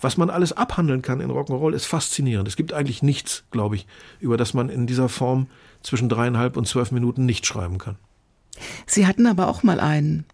[0.00, 2.46] Was man alles abhandeln kann in Rock'n'Roll ist faszinierend.
[2.48, 3.86] Es gibt eigentlich nichts, glaube ich,
[4.20, 5.46] über das man in dieser Form
[5.82, 7.96] zwischen dreieinhalb und zwölf Minuten nicht schreiben kann.
[8.86, 10.24] Sie hatten aber auch mal einen.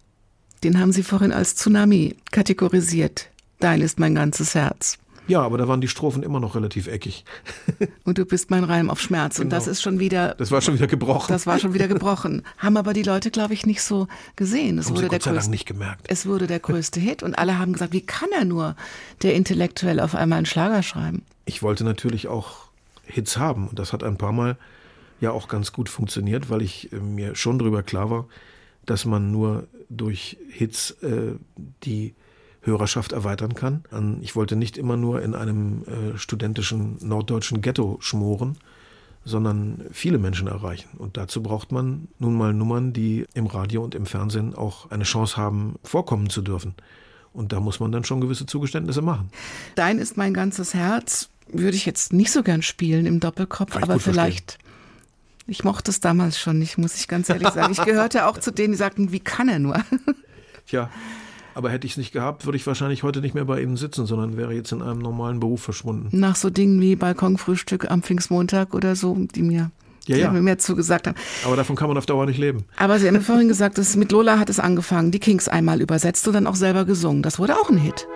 [0.63, 3.29] Den haben Sie vorhin als Tsunami kategorisiert.
[3.59, 4.97] Dein ist mein ganzes Herz.
[5.25, 7.23] Ja, aber da waren die Strophen immer noch relativ eckig.
[8.03, 9.39] Und du bist mein Reim auf Schmerz.
[9.39, 9.71] Und das Genau.
[9.71, 11.31] ist schon wieder, Das war schon wieder gebrochen.
[11.31, 12.43] das war schon wieder gebrochen.
[12.57, 14.77] Haben aber die Leute, glaube ich, nicht so gesehen.
[14.77, 16.05] Es Haben wurde der größte, nicht gemerkt.
[16.09, 18.75] es wurde der größte Hit und alle haben gesagt, wie kann er nur,
[19.21, 21.23] der intellektuell auf einmal einen Schlager schreiben?
[21.45, 22.67] Ich wollte natürlich auch
[23.05, 24.57] Hits haben und das hat ein paar Mal
[25.23, 28.25] ja auch ganz gut funktioniert, weil ich äh, mir schon darüber klar war,
[28.85, 31.33] dass man nur durch Hits äh,
[31.83, 32.13] die
[32.61, 33.83] Hörerschaft erweitern kann.
[33.91, 38.57] An- Ich wollte nicht immer nur in einem äh, studentischen norddeutschen Ghetto schmoren,
[39.25, 40.89] sondern viele Menschen erreichen.
[40.97, 45.05] Und dazu braucht man nun mal Nummern, die im Radio und im Fernsehen auch eine
[45.05, 46.75] Chance haben, vorkommen zu dürfen.
[47.31, 49.29] Und da muss man dann schon gewisse Zugeständnisse machen.
[49.75, 53.93] Dein ist mein ganzes Herz würde ich jetzt nicht so gern spielen im Doppelkopf, aber
[53.93, 54.43] gut verstehen.
[55.47, 57.73] Ich mochte es damals schon nicht, muss ich ganz ehrlich sagen.
[57.73, 59.75] Ich gehörte auch zu denen, die sagten, wie kann er nur?
[60.67, 60.89] Tja,
[61.53, 64.05] aber hätte ich es nicht gehabt, würde ich wahrscheinlich heute nicht mehr bei Ihnen sitzen,
[64.05, 66.07] sondern wäre jetzt in einem normalen Beruf verschwunden.
[66.17, 69.69] Nach so Dingen wie Balkonfrühstück am Pfingstmontag oder so, die mir,
[70.07, 70.31] Ja, ja.
[70.31, 71.17] mir zugesagt haben.
[71.45, 72.63] Aber davon kann man auf Dauer nicht leben.
[72.77, 75.81] Aber Sie haben mir vorhin gesagt, dass mit Lola hat es angefangen, die Kings einmal
[75.81, 77.21] übersetzt und dann auch selber gesungen.
[77.21, 78.07] Das wurde auch ein Hit.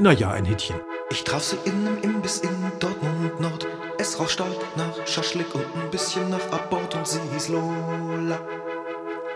[0.00, 0.76] Naja, ein Hittchen.
[1.10, 3.66] Ich traf sie in einem Imbiss in Dortmund Nord.
[4.00, 8.38] Es roch stark nach Schaschlik und ein bisschen nach Abort und sie hieß Lola.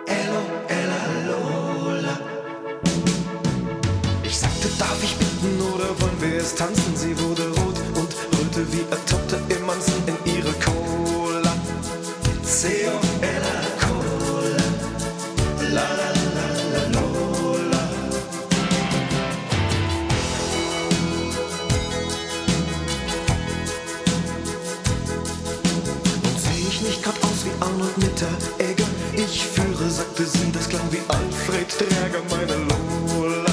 [0.07, 2.19] Ella, Ella, Lola.
[4.23, 6.97] Ich sagte, darf ich bitten oder wollen wir es tanzen?
[6.97, 11.53] Sie wurde rot und rührte wie ertappte Emanzen in ihre Cola.
[12.45, 13.01] Seo,
[32.31, 33.51] meine Lola.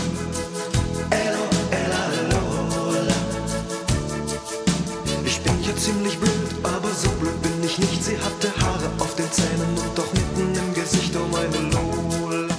[1.09, 2.01] Ella, Ella,
[2.31, 3.15] Lola.
[5.25, 6.31] Ich bin ja ziemlich blöd,
[6.63, 8.03] aber so blöd bin ich nicht.
[8.03, 12.55] Sie hatte Haare auf den Zähnen und doch mitten im Gesicht, oh meine Lola.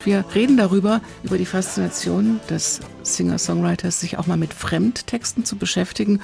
[0.00, 6.20] Wir reden darüber, über die Faszination des Singer-Songwriters, sich auch mal mit Fremdtexten zu beschäftigen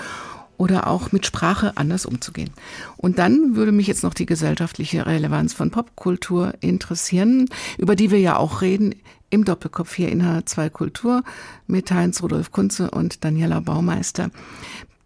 [0.63, 2.51] oder auch mit Sprache anders umzugehen.
[2.97, 7.49] Und dann würde mich jetzt noch die gesellschaftliche Relevanz von Popkultur interessieren,
[7.79, 8.95] über die wir ja auch reden
[9.31, 11.25] im Doppelkopf hier in H2 Kultur
[11.67, 14.31] mit Heinz Rudolf Kunze und Daniela Baumeister.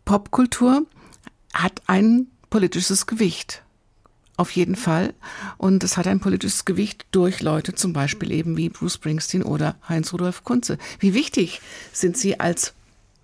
[0.05, 0.85] Popkultur
[1.55, 3.63] hat ein politisches Gewicht.
[4.37, 5.15] Auf jeden Fall.
[5.57, 9.77] Und es hat ein politisches Gewicht durch Leute zum Beispiel eben wie Bruce Springsteen oder
[9.89, 10.77] Heinz Rudolf Kunze.
[10.99, 12.75] Wie wichtig sind sie als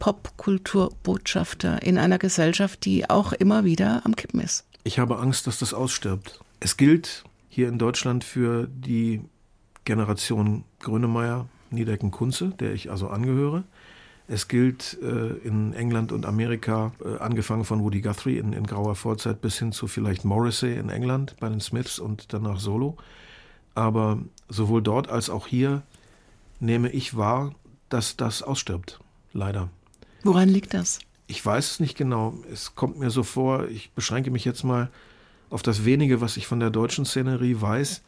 [0.02, 4.64] Popkulturbotschafter in einer Gesellschaft, die auch immer wieder am Kippen ist?
[4.82, 6.40] Ich habe Angst, dass das ausstirbt.
[6.58, 9.20] Es gilt hier in Deutschland für die
[9.84, 13.62] Generation Grönemeyer, Niedecken, Kunze, der ich also angehöre.
[14.26, 18.96] Es gilt äh, in England und Amerika, äh, angefangen von Woody Guthrie in, in grauer
[18.96, 22.96] Vorzeit bis hin zu vielleicht Morrissey in England bei den Smiths und danach Solo.
[23.76, 25.82] Aber sowohl dort als auch hier
[26.58, 27.54] nehme ich wahr,
[27.88, 28.98] dass das ausstirbt.
[29.32, 29.68] Leider.
[30.24, 31.00] Woran liegt das?
[31.26, 32.34] Ich weiß es nicht genau.
[32.52, 34.90] Es kommt mir so vor, ich beschränke mich jetzt mal
[35.50, 38.02] auf das wenige, was ich von der deutschen Szenerie weiß.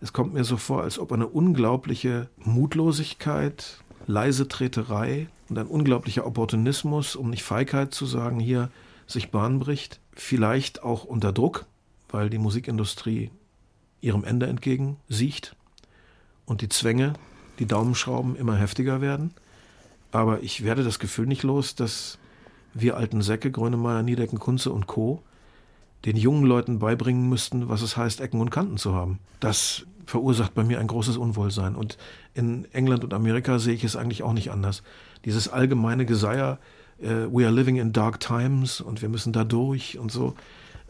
[0.00, 6.26] Es kommt mir so vor, als ob eine unglaubliche Mutlosigkeit, leise Treterei und ein unglaublicher
[6.26, 8.70] Opportunismus, um nicht Feigheit zu sagen, hier
[9.06, 10.00] sich Bahn bricht.
[10.12, 11.66] Vielleicht auch unter Druck,
[12.08, 13.30] weil die Musikindustrie
[14.00, 15.56] ihrem Ende entgegen siecht
[16.46, 17.14] und die Zwänge,
[17.58, 19.34] die Daumenschrauben immer heftiger werden.
[20.10, 22.18] Aber ich werde das Gefühl nicht los, dass
[22.74, 25.22] wir alten Säcke, Grönemeyer, Niedecken, Kunze und Co.
[26.04, 29.18] den jungen Leuten beibringen müssten, was es heißt, Ecken und Kanten zu haben.
[29.40, 31.74] Das verursacht bei mir ein großes Unwohlsein.
[31.74, 31.98] Und
[32.34, 34.82] in England und Amerika sehe ich es eigentlich auch nicht anders.
[35.24, 36.58] Dieses allgemeine Geseier,
[37.00, 40.34] äh, we are living in dark times und wir müssen da durch und so.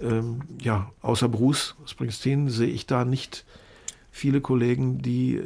[0.00, 3.44] Ähm, ja, außer Bruce Springsteen sehe ich da nicht
[4.10, 5.42] viele Kollegen, die äh,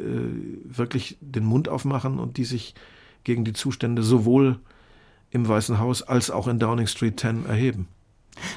[0.64, 2.74] wirklich den Mund aufmachen und die sich
[3.24, 4.58] gegen die Zustände sowohl
[5.30, 7.88] im Weißen Haus als auch in Downing Street 10 erheben.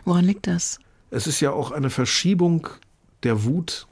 [0.04, 0.80] Woran liegt das?
[1.12, 2.68] Es ist ja auch eine Verschiebung
[3.24, 3.88] der Wut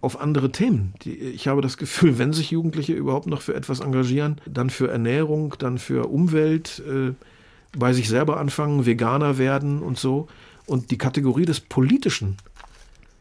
[0.00, 0.94] auf andere Themen.
[1.04, 5.54] Ich habe das Gefühl, wenn sich Jugendliche überhaupt noch für etwas engagieren, dann für Ernährung,
[5.58, 7.14] dann für Umwelt, äh,
[7.76, 10.28] bei sich selber anfangen, Veganer werden und so.
[10.66, 12.36] Und die Kategorie des Politischen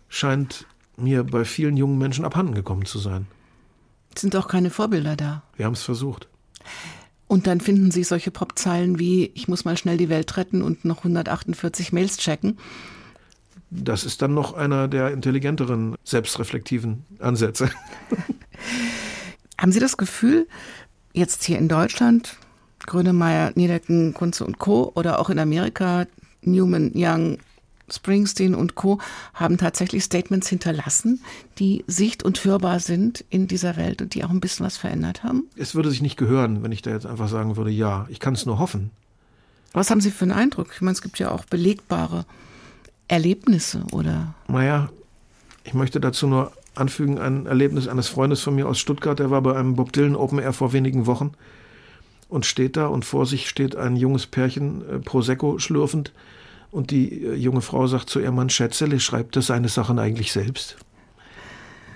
[0.10, 3.28] scheint mir bei vielen jungen Menschen abhanden gekommen zu sein.
[4.16, 5.42] Sind auch keine Vorbilder da.
[5.56, 6.28] Wir haben es versucht.
[7.28, 10.86] Und dann finden Sie solche Popzeilen wie Ich muss mal schnell die Welt retten und
[10.86, 12.58] noch 148 Mails checken.
[13.71, 17.71] Das ist dann noch einer der intelligenteren, selbstreflektiven Ansätze.
[19.58, 20.47] Haben Sie das Gefühl,
[21.13, 22.38] jetzt hier in Deutschland,
[22.86, 24.91] Grönemeyer, Niedecken, Kunze und Co.
[24.93, 26.06] oder auch in Amerika,
[26.41, 27.39] Newman, Young,
[27.96, 29.00] Springsteen und Co.
[29.34, 31.22] haben tatsächlich Statements hinterlassen,
[31.60, 35.24] die sicht- und hörbar sind in dieser Welt und die auch ein bisschen was verändert
[35.24, 35.50] haben?
[35.56, 38.34] Es würde sich nicht gehören, wenn ich da jetzt einfach sagen würde, ja, ich kann
[38.34, 38.92] es nur hoffen.
[39.74, 40.70] Was haben Sie für einen Eindruck?
[40.74, 42.26] Ich meine, es gibt ja auch belegbare
[43.08, 44.36] Erlebnisse oder.
[44.48, 44.90] Naja,
[45.64, 49.42] ich möchte dazu nur anfügen, ein Erlebnis eines Freundes von mir aus Stuttgart, der war
[49.42, 51.34] bei einem Bob Dylan Open Air vor wenigen Wochen
[52.30, 56.12] und steht da und vor sich steht ein junges Pärchen, äh, Prosecco schlürfend
[56.74, 60.32] und die äh, junge Frau sagt zu ihrem Mann, Schätzele, schreibt er seine Sachen eigentlich
[60.32, 60.78] selbst?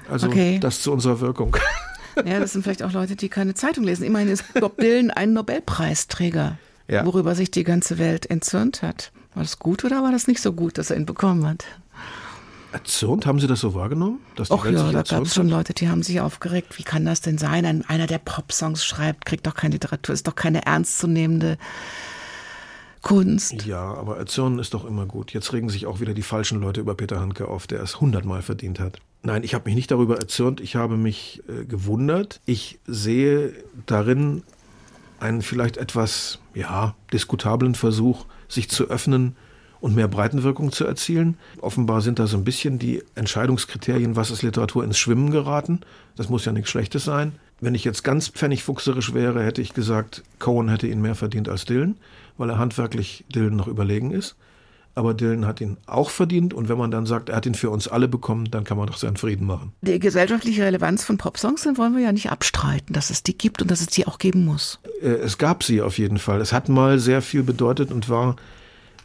[0.10, 0.60] Also Okay.
[0.60, 1.58] das zu unserer Wirkung.
[2.26, 4.04] Ja, das sind vielleicht auch Leute, die keine Zeitung lesen.
[4.04, 7.06] Immerhin ist Bob Dylan ein Nobelpreisträger, Ja.
[7.06, 9.12] worüber sich die ganze Welt entzürnt hat.
[9.36, 11.66] War das gut oder war das nicht so gut, dass er ihn bekommen hat?
[12.72, 14.20] Erzürnt, haben Sie das so wahrgenommen?
[14.36, 15.48] Dass Och ja, da gab es schon?
[15.48, 16.78] Leute, die haben sich aufgeregt.
[16.78, 17.66] Wie kann das denn sein?
[17.66, 21.58] Ein, einer, der Popsongs schreibt, kriegt doch keine Literatur, ist doch keine ernstzunehmende
[23.02, 23.66] Kunst.
[23.66, 25.34] Ja, aber erzürnen ist doch immer gut.
[25.34, 28.42] Jetzt regen sich auch wieder die falschen Leute über Peter Handke auf, der es hundertmal
[28.42, 29.00] verdient hat.
[29.24, 32.40] Nein, ich habe mich nicht darüber erzürnt, ich habe mich äh, gewundert.
[32.46, 33.54] Ich sehe
[33.86, 34.44] darin
[35.20, 39.36] einen vielleicht etwas, ja, diskutablen Versuch, sich zu öffnen
[39.80, 41.38] und mehr Breitenwirkung zu erzielen.
[41.62, 45.82] Offenbar sind da so ein bisschen die Entscheidungskriterien, was ist Literatur, ins Schwimmen geraten.
[46.16, 47.34] Das muss ja nichts Schlechtes sein.
[47.60, 51.66] Wenn ich jetzt ganz pfennigfuchserisch wäre, hätte ich gesagt, Cohen hätte ihn mehr verdient als
[51.66, 51.98] Dylan,
[52.38, 54.36] weil er handwerklich Dylan noch überlegen ist.
[54.98, 57.70] Aber Dylan hat ihn auch verdient und wenn man dann sagt, er hat ihn für
[57.70, 59.72] uns alle bekommen, dann kann man doch seinen Frieden machen.
[59.82, 63.62] Die gesellschaftliche Relevanz von Popsongs, den wollen wir ja nicht abstreiten, dass es die gibt
[63.62, 64.80] und dass es die auch geben muss.
[65.04, 66.42] Äh, es gab sie auf jeden Fall.
[66.42, 68.38] Es hat mal sehr viel bedeutet und war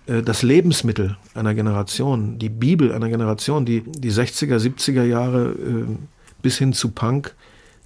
[0.06, 5.84] äh, das Lebensmittel einer Generation, die Bibel einer Generation, die, die 60er, 70er Jahre äh,
[6.40, 7.34] bis hin zu Punk,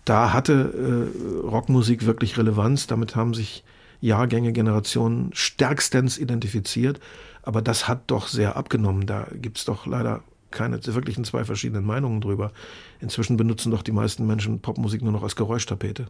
[0.04, 1.10] da hatte
[1.42, 2.86] Rockmusik wirklich Relevanz.
[2.86, 3.64] Damit haben sich
[4.00, 7.00] Jahrgänge, Generationen stärkstens identifiziert.
[7.42, 9.06] Aber das hat doch sehr abgenommen.
[9.06, 12.52] Da gibt es doch leider keine wirklichen zwei verschiedenen Meinungen drüber.
[13.00, 16.06] Inzwischen benutzen doch die meisten Menschen Popmusik nur noch als Geräuschtapete.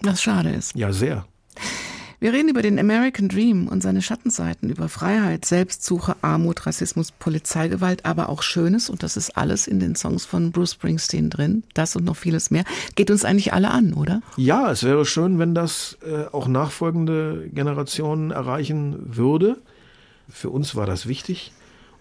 [0.00, 0.74] Was schade ist.
[0.76, 1.26] Ja, sehr.
[2.18, 8.06] Wir reden über den American Dream und seine Schattenseiten, über Freiheit, Selbstsuche, Armut, Rassismus, Polizeigewalt,
[8.06, 8.88] aber auch Schönes.
[8.88, 11.62] Und das ist alles in den Songs von Bruce Springsteen drin.
[11.74, 12.64] Das und noch vieles mehr.
[12.94, 14.22] Geht uns eigentlich alle an, oder?
[14.38, 19.58] Ja, es wäre schön, wenn das äh, auch nachfolgende Generationen erreichen würde.
[20.30, 21.52] Für uns war das wichtig.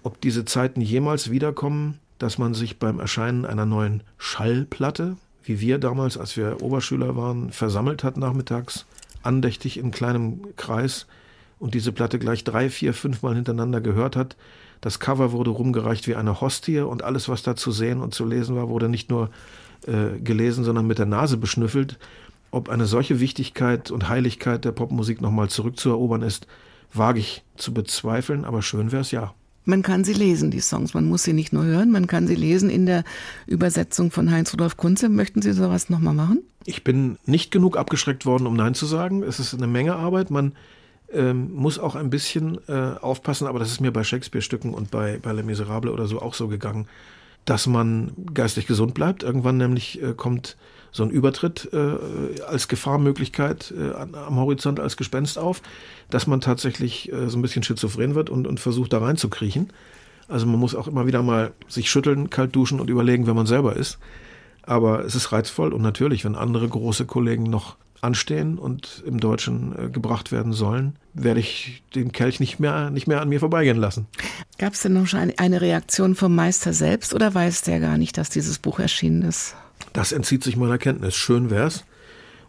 [0.01, 5.77] Ob diese Zeiten jemals wiederkommen, dass man sich beim Erscheinen einer neuen Schallplatte, wie wir
[5.77, 8.85] damals, als wir Oberschüler waren, versammelt hat nachmittags,
[9.25, 11.07] andächtig in kleinem Kreis
[11.59, 14.35] und diese Platte gleich drei, vier, fünfmal hintereinander gehört hat.
[14.81, 18.25] Das Cover wurde rumgereicht wie eine Hostie und alles, was da zu sehen und zu
[18.25, 19.29] lesen war, wurde nicht nur
[19.87, 21.97] äh, gelesen, sondern mit der Nase beschnüffelt.
[22.51, 26.47] Ob eine solche Wichtigkeit und Heiligkeit der Popmusik nochmal zurückzuerobern ist,
[26.93, 29.33] wage ich zu bezweifeln, aber schön wäre es ja.
[29.65, 30.93] Man kann sie lesen, die Songs.
[30.93, 33.03] Man muss sie nicht nur hören, man kann sie lesen in der
[33.47, 35.09] Übersetzung von Heinz-Rudolf Kunze.
[35.09, 36.43] Möchten Sie sowas nochmal machen?
[36.65, 39.23] Ich bin nicht genug abgeschreckt worden, um Nein zu sagen.
[39.23, 40.31] Es ist eine Menge Arbeit.
[40.31, 40.53] Man
[41.11, 45.19] ähm, muss auch ein bisschen äh, aufpassen, aber das ist mir bei Shakespeare-Stücken und bei,
[45.21, 46.87] bei Les Miserables oder so auch so gegangen.
[47.45, 49.23] dass man geistig gesund bleibt.
[49.23, 50.57] Irgendwann nämlich äh, kommt
[50.95, 55.61] so ein Übertritt äh, als Gefahrmöglichkeit äh, am Horizont als Gespenst auf,
[56.09, 59.73] dass man tatsächlich äh, so ein bisschen schizophren wird und, und versucht da reinzukriechen.
[60.29, 63.45] Also man muss auch immer wieder mal sich schütteln, kalt duschen und überlegen, wer man
[63.45, 63.97] selber ist.
[64.63, 69.77] Aber es ist reizvoll und natürlich, wenn andere große Kollegen noch anstehen und im Deutschen
[69.77, 73.77] äh, gebracht werden sollen, werde ich den Kelch nicht mehr, nicht mehr an mir vorbeigehen
[73.77, 74.07] lassen.
[74.59, 78.29] Gab es denn noch eine Reaktion vom Meister selbst oder weiß der gar nicht, dass
[78.29, 79.55] dieses Buch erschienen ist?
[79.95, 81.15] Das entzieht sich meiner Kenntnis.
[81.15, 81.85] Schön wär's.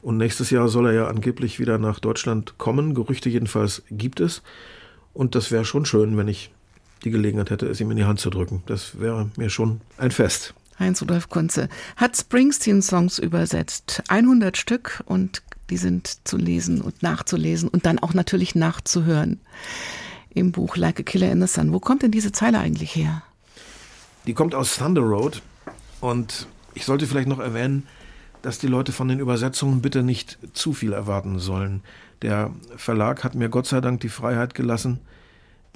[0.02, 2.92] Und nächstes Jahr soll er ja angeblich wieder nach Deutschland kommen.
[2.92, 4.42] Gerüchte jedenfalls gibt es.
[5.12, 6.50] Und das wäre schon schön, wenn ich
[7.04, 8.64] die Gelegenheit hätte, es ihm in die Hand zu drücken.
[8.66, 10.54] Das wäre mir schon ein Fest.
[10.80, 14.02] Heinz-Rudolf Kunze hat Springsteen-Songs übersetzt.
[14.08, 19.38] 100 Stück und die sind zu lesen und nachzulesen und dann auch natürlich nachzuhören
[20.30, 21.72] im Buch Like a Killer in the Sun.
[21.72, 23.22] Wo kommt denn diese Zeile eigentlich her?
[24.26, 25.42] Die kommt aus Thunder Road
[26.00, 27.84] und ich sollte vielleicht noch erwähnen,
[28.42, 31.80] dass die Leute von den Übersetzungen bitte nicht zu viel erwarten sollen.
[32.22, 35.00] Der Verlag hat mir Gott sei Dank die Freiheit gelassen,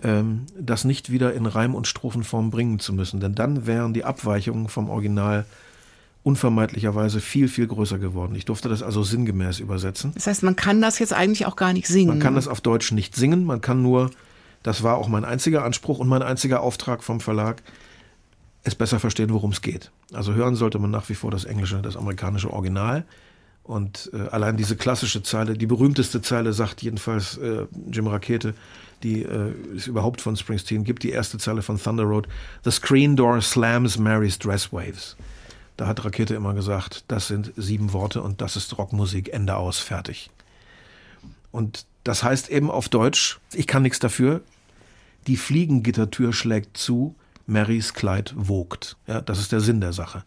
[0.03, 4.05] ähm, das nicht wieder in Reim- und Strophenform bringen zu müssen, denn dann wären die
[4.05, 5.47] Abweichungen vom Original
[6.23, 8.35] unvermeidlicherweise viel, viel größer geworden.
[8.35, 10.13] Ich durfte das also sinngemäß übersetzen.
[10.15, 12.09] Das heißt, man kann das jetzt eigentlich auch gar nicht singen.
[12.09, 14.11] Man kann das auf Deutsch nicht singen, man kann nur,
[14.63, 17.63] das war auch mein einziger Anspruch und mein einziger Auftrag vom Verlag,
[18.63, 19.91] es besser verstehen, worum es geht.
[20.13, 23.05] Also hören sollte man nach wie vor das englische, das amerikanische Original.
[23.63, 28.55] Und äh, allein diese klassische Zeile, die berühmteste Zeile sagt jedenfalls äh, Jim Rakete,
[29.03, 32.27] die äh, es überhaupt von Springsteen gibt, die erste Zeile von Thunder Road.
[32.65, 35.17] The screen door slams Mary's dress waves.
[35.77, 39.79] Da hat Rakete immer gesagt, das sind sieben Worte und das ist Rockmusik, Ende aus,
[39.79, 40.31] fertig.
[41.53, 44.43] Und das heißt eben auf Deutsch, ich kann nichts dafür,
[45.27, 47.15] die Fliegengittertür schlägt zu,
[47.51, 48.97] Marys Kleid wogt.
[49.07, 50.23] Ja, das ist der Sinn der Sache.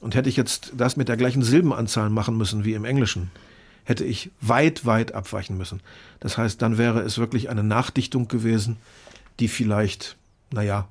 [0.00, 3.30] Und hätte ich jetzt das mit der gleichen Silbenanzahl machen müssen wie im Englischen,
[3.84, 5.80] hätte ich weit, weit abweichen müssen.
[6.20, 8.76] Das heißt, dann wäre es wirklich eine Nachdichtung gewesen,
[9.40, 10.16] die vielleicht,
[10.52, 10.88] naja,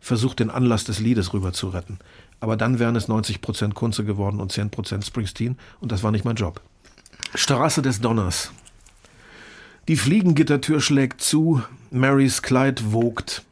[0.00, 1.98] versucht, den Anlass des Liedes rüber zu retten.
[2.40, 6.10] Aber dann wären es 90 Prozent Kunze geworden und 10 Prozent Springsteen und das war
[6.10, 6.62] nicht mein Job.
[7.34, 8.50] Straße des Donners.
[9.88, 13.44] Die Fliegengittertür schlägt zu, Marys Kleid wogt.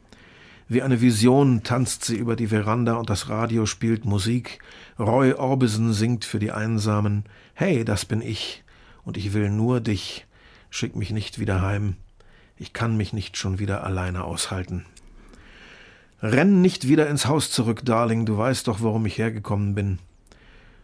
[0.71, 4.59] Wie eine Vision tanzt sie über die Veranda und das Radio spielt Musik.
[4.99, 7.23] Roy Orbison singt für die Einsamen.
[7.55, 8.63] Hey, das bin ich.
[9.03, 10.27] Und ich will nur dich.
[10.69, 11.95] Schick mich nicht wieder heim.
[12.55, 14.85] Ich kann mich nicht schon wieder alleine aushalten.
[16.21, 19.97] Renn nicht wieder ins Haus zurück, Darling, du weißt doch, warum ich hergekommen bin.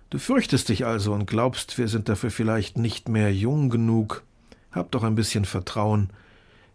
[0.10, 4.24] Du fürchtest dich also und glaubst, wir sind dafür vielleicht nicht mehr jung genug.
[4.72, 6.10] Hab doch ein bisschen Vertrauen.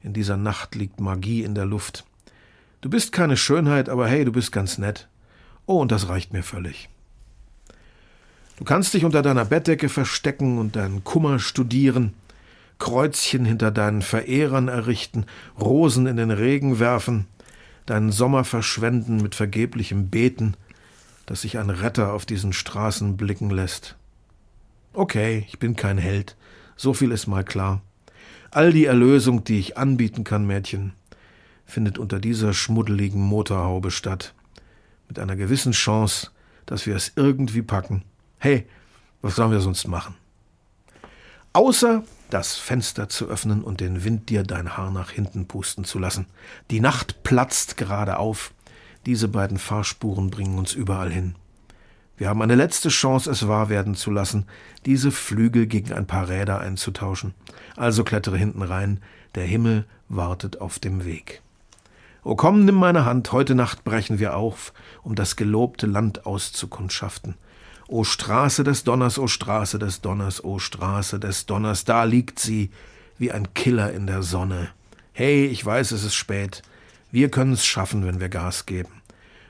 [0.00, 2.04] In dieser Nacht liegt Magie in der Luft.
[2.81, 5.09] Du bist keine Schönheit, aber hey, du bist ganz nett.
[5.66, 6.89] Oh, und das reicht mir völlig.
[8.57, 12.14] Du kannst dich unter deiner Bettdecke verstecken und deinen Kummer studieren,
[12.78, 15.26] Kreuzchen hinter deinen Verehrern errichten,
[15.59, 17.26] Rosen in den Regen werfen,
[17.87, 20.55] deinen Sommer verschwenden mit vergeblichem Beten,
[21.26, 23.97] dass sich ein Retter auf diesen Straßen blicken lässt.
[24.93, 26.37] Okay, ich bin kein Held,
[26.76, 27.83] so viel ist mal klar.
[28.51, 30.93] All die Erlösung, die ich anbieten kann, Mädchen,
[31.70, 34.34] findet unter dieser schmuddeligen Motorhaube statt.
[35.08, 36.30] Mit einer gewissen Chance,
[36.66, 38.02] dass wir es irgendwie packen.
[38.38, 38.66] Hey,
[39.22, 40.14] was sollen wir sonst machen?
[41.52, 45.98] Außer das Fenster zu öffnen und den Wind dir dein Haar nach hinten pusten zu
[45.98, 46.26] lassen.
[46.70, 48.52] Die Nacht platzt gerade auf.
[49.06, 51.34] Diese beiden Fahrspuren bringen uns überall hin.
[52.16, 54.46] Wir haben eine letzte Chance, es wahr werden zu lassen,
[54.84, 57.34] diese Flügel gegen ein paar Räder einzutauschen.
[57.76, 59.00] Also klettere hinten rein,
[59.34, 61.42] der Himmel wartet auf dem Weg.
[62.22, 67.36] O komm, nimm meine Hand, heute Nacht brechen wir auf, um das gelobte Land auszukundschaften.
[67.88, 72.70] O Straße des Donners, o Straße des Donners, o Straße des Donners, da liegt sie,
[73.18, 74.68] wie ein Killer in der Sonne.
[75.12, 76.62] Hey, ich weiß, es ist spät.
[77.10, 79.02] Wir können's schaffen, wenn wir Gas geben.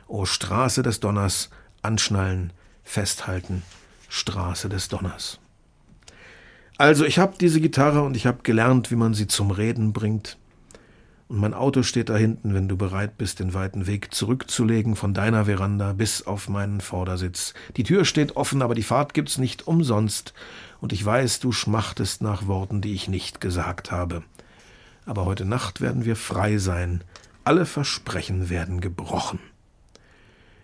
[0.07, 1.51] O Straße des Donners,
[1.83, 2.53] anschnallen,
[2.85, 3.63] festhalten,
[4.09, 5.39] Straße des Donners.
[6.79, 10.39] Also, ich hab diese Gitarre und ich hab gelernt, wie man sie zum Reden bringt.
[11.31, 15.15] Und mein Auto steht da hinten, wenn du bereit bist, den weiten Weg zurückzulegen von
[15.15, 17.55] deiner Veranda bis auf meinen Vordersitz.
[17.77, 20.35] Die Tür steht offen, aber die Fahrt gibt's nicht umsonst.
[20.81, 24.25] Und ich weiß, du schmachtest nach Worten, die ich nicht gesagt habe.
[25.07, 27.05] Aber heute Nacht werden wir frei sein.
[27.45, 29.39] Alle Versprechen werden gebrochen.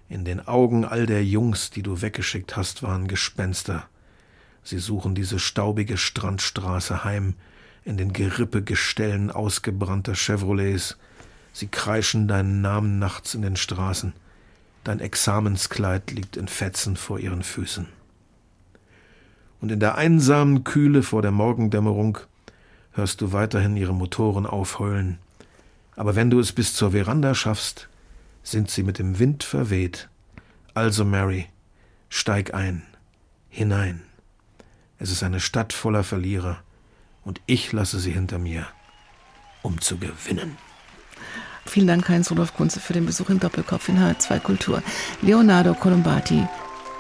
[0.09, 3.89] In den Augen all der Jungs, die du weggeschickt hast, waren Gespenster.
[4.65, 7.35] Sie suchen diese staubige Strandstraße heim,
[7.87, 10.99] in den Gerippegestellen ausgebrannter Chevrolets.
[11.53, 14.13] Sie kreischen deinen Namen nachts in den Straßen.
[14.83, 17.87] Dein Examenskleid liegt in Fetzen vor ihren Füßen.
[19.61, 22.19] Und in der einsamen Kühle vor der Morgendämmerung
[22.93, 25.19] hörst du weiterhin ihre Motoren aufheulen.
[25.95, 27.89] Aber wenn du es bis zur Veranda schaffst,
[28.43, 30.09] sind sie mit dem Wind verweht.
[30.75, 31.47] Also, Mary,
[32.09, 32.83] steig ein,
[33.49, 34.03] hinein.
[34.99, 36.63] Es ist eine Stadt voller Verlierer,
[37.27, 38.67] und ich lasse sie hinter mir,
[39.61, 40.57] um zu gewinnen.
[41.67, 44.83] Vielen Dank, Heinz Rudolf Kunze, für den Besuch im Doppelkopf in H2 Kultur.
[45.21, 46.47] Leonardo Colombati,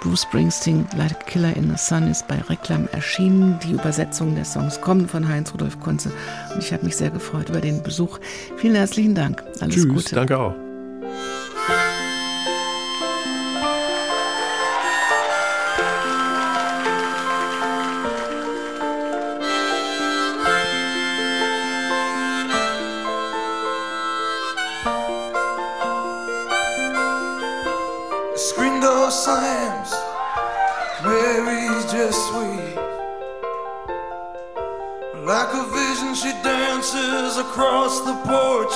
[0.00, 3.58] Bruce Springsteen, Like a Killer in the Sun ist bei Reklam erschienen.
[3.64, 6.12] Die Übersetzungen der Songs kommen von Heinz Rudolf Kunze.
[6.52, 8.18] Und ich habe mich sehr gefreut über den Besuch.
[8.56, 9.42] Vielen herzlichen Dank.
[9.60, 10.16] Alles Tschüss, Gute.
[10.16, 10.65] danke auch.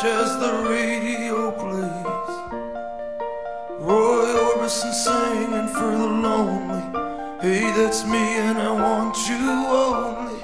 [0.05, 2.35] As the radio plays.
[3.79, 6.83] Roy Orbison singing for the lonely.
[7.41, 10.41] Hey, that's me, and I want you only.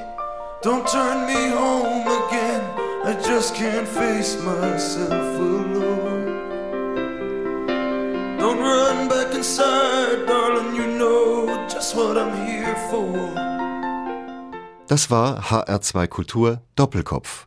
[0.63, 2.63] Don't turn me home again.
[3.05, 6.27] I just can't face myself alone.
[8.39, 10.75] Don't run back inside, darling.
[10.75, 13.35] You know just what I'm here for.
[14.87, 17.47] Das war HR2 Kultur Doppelkopf.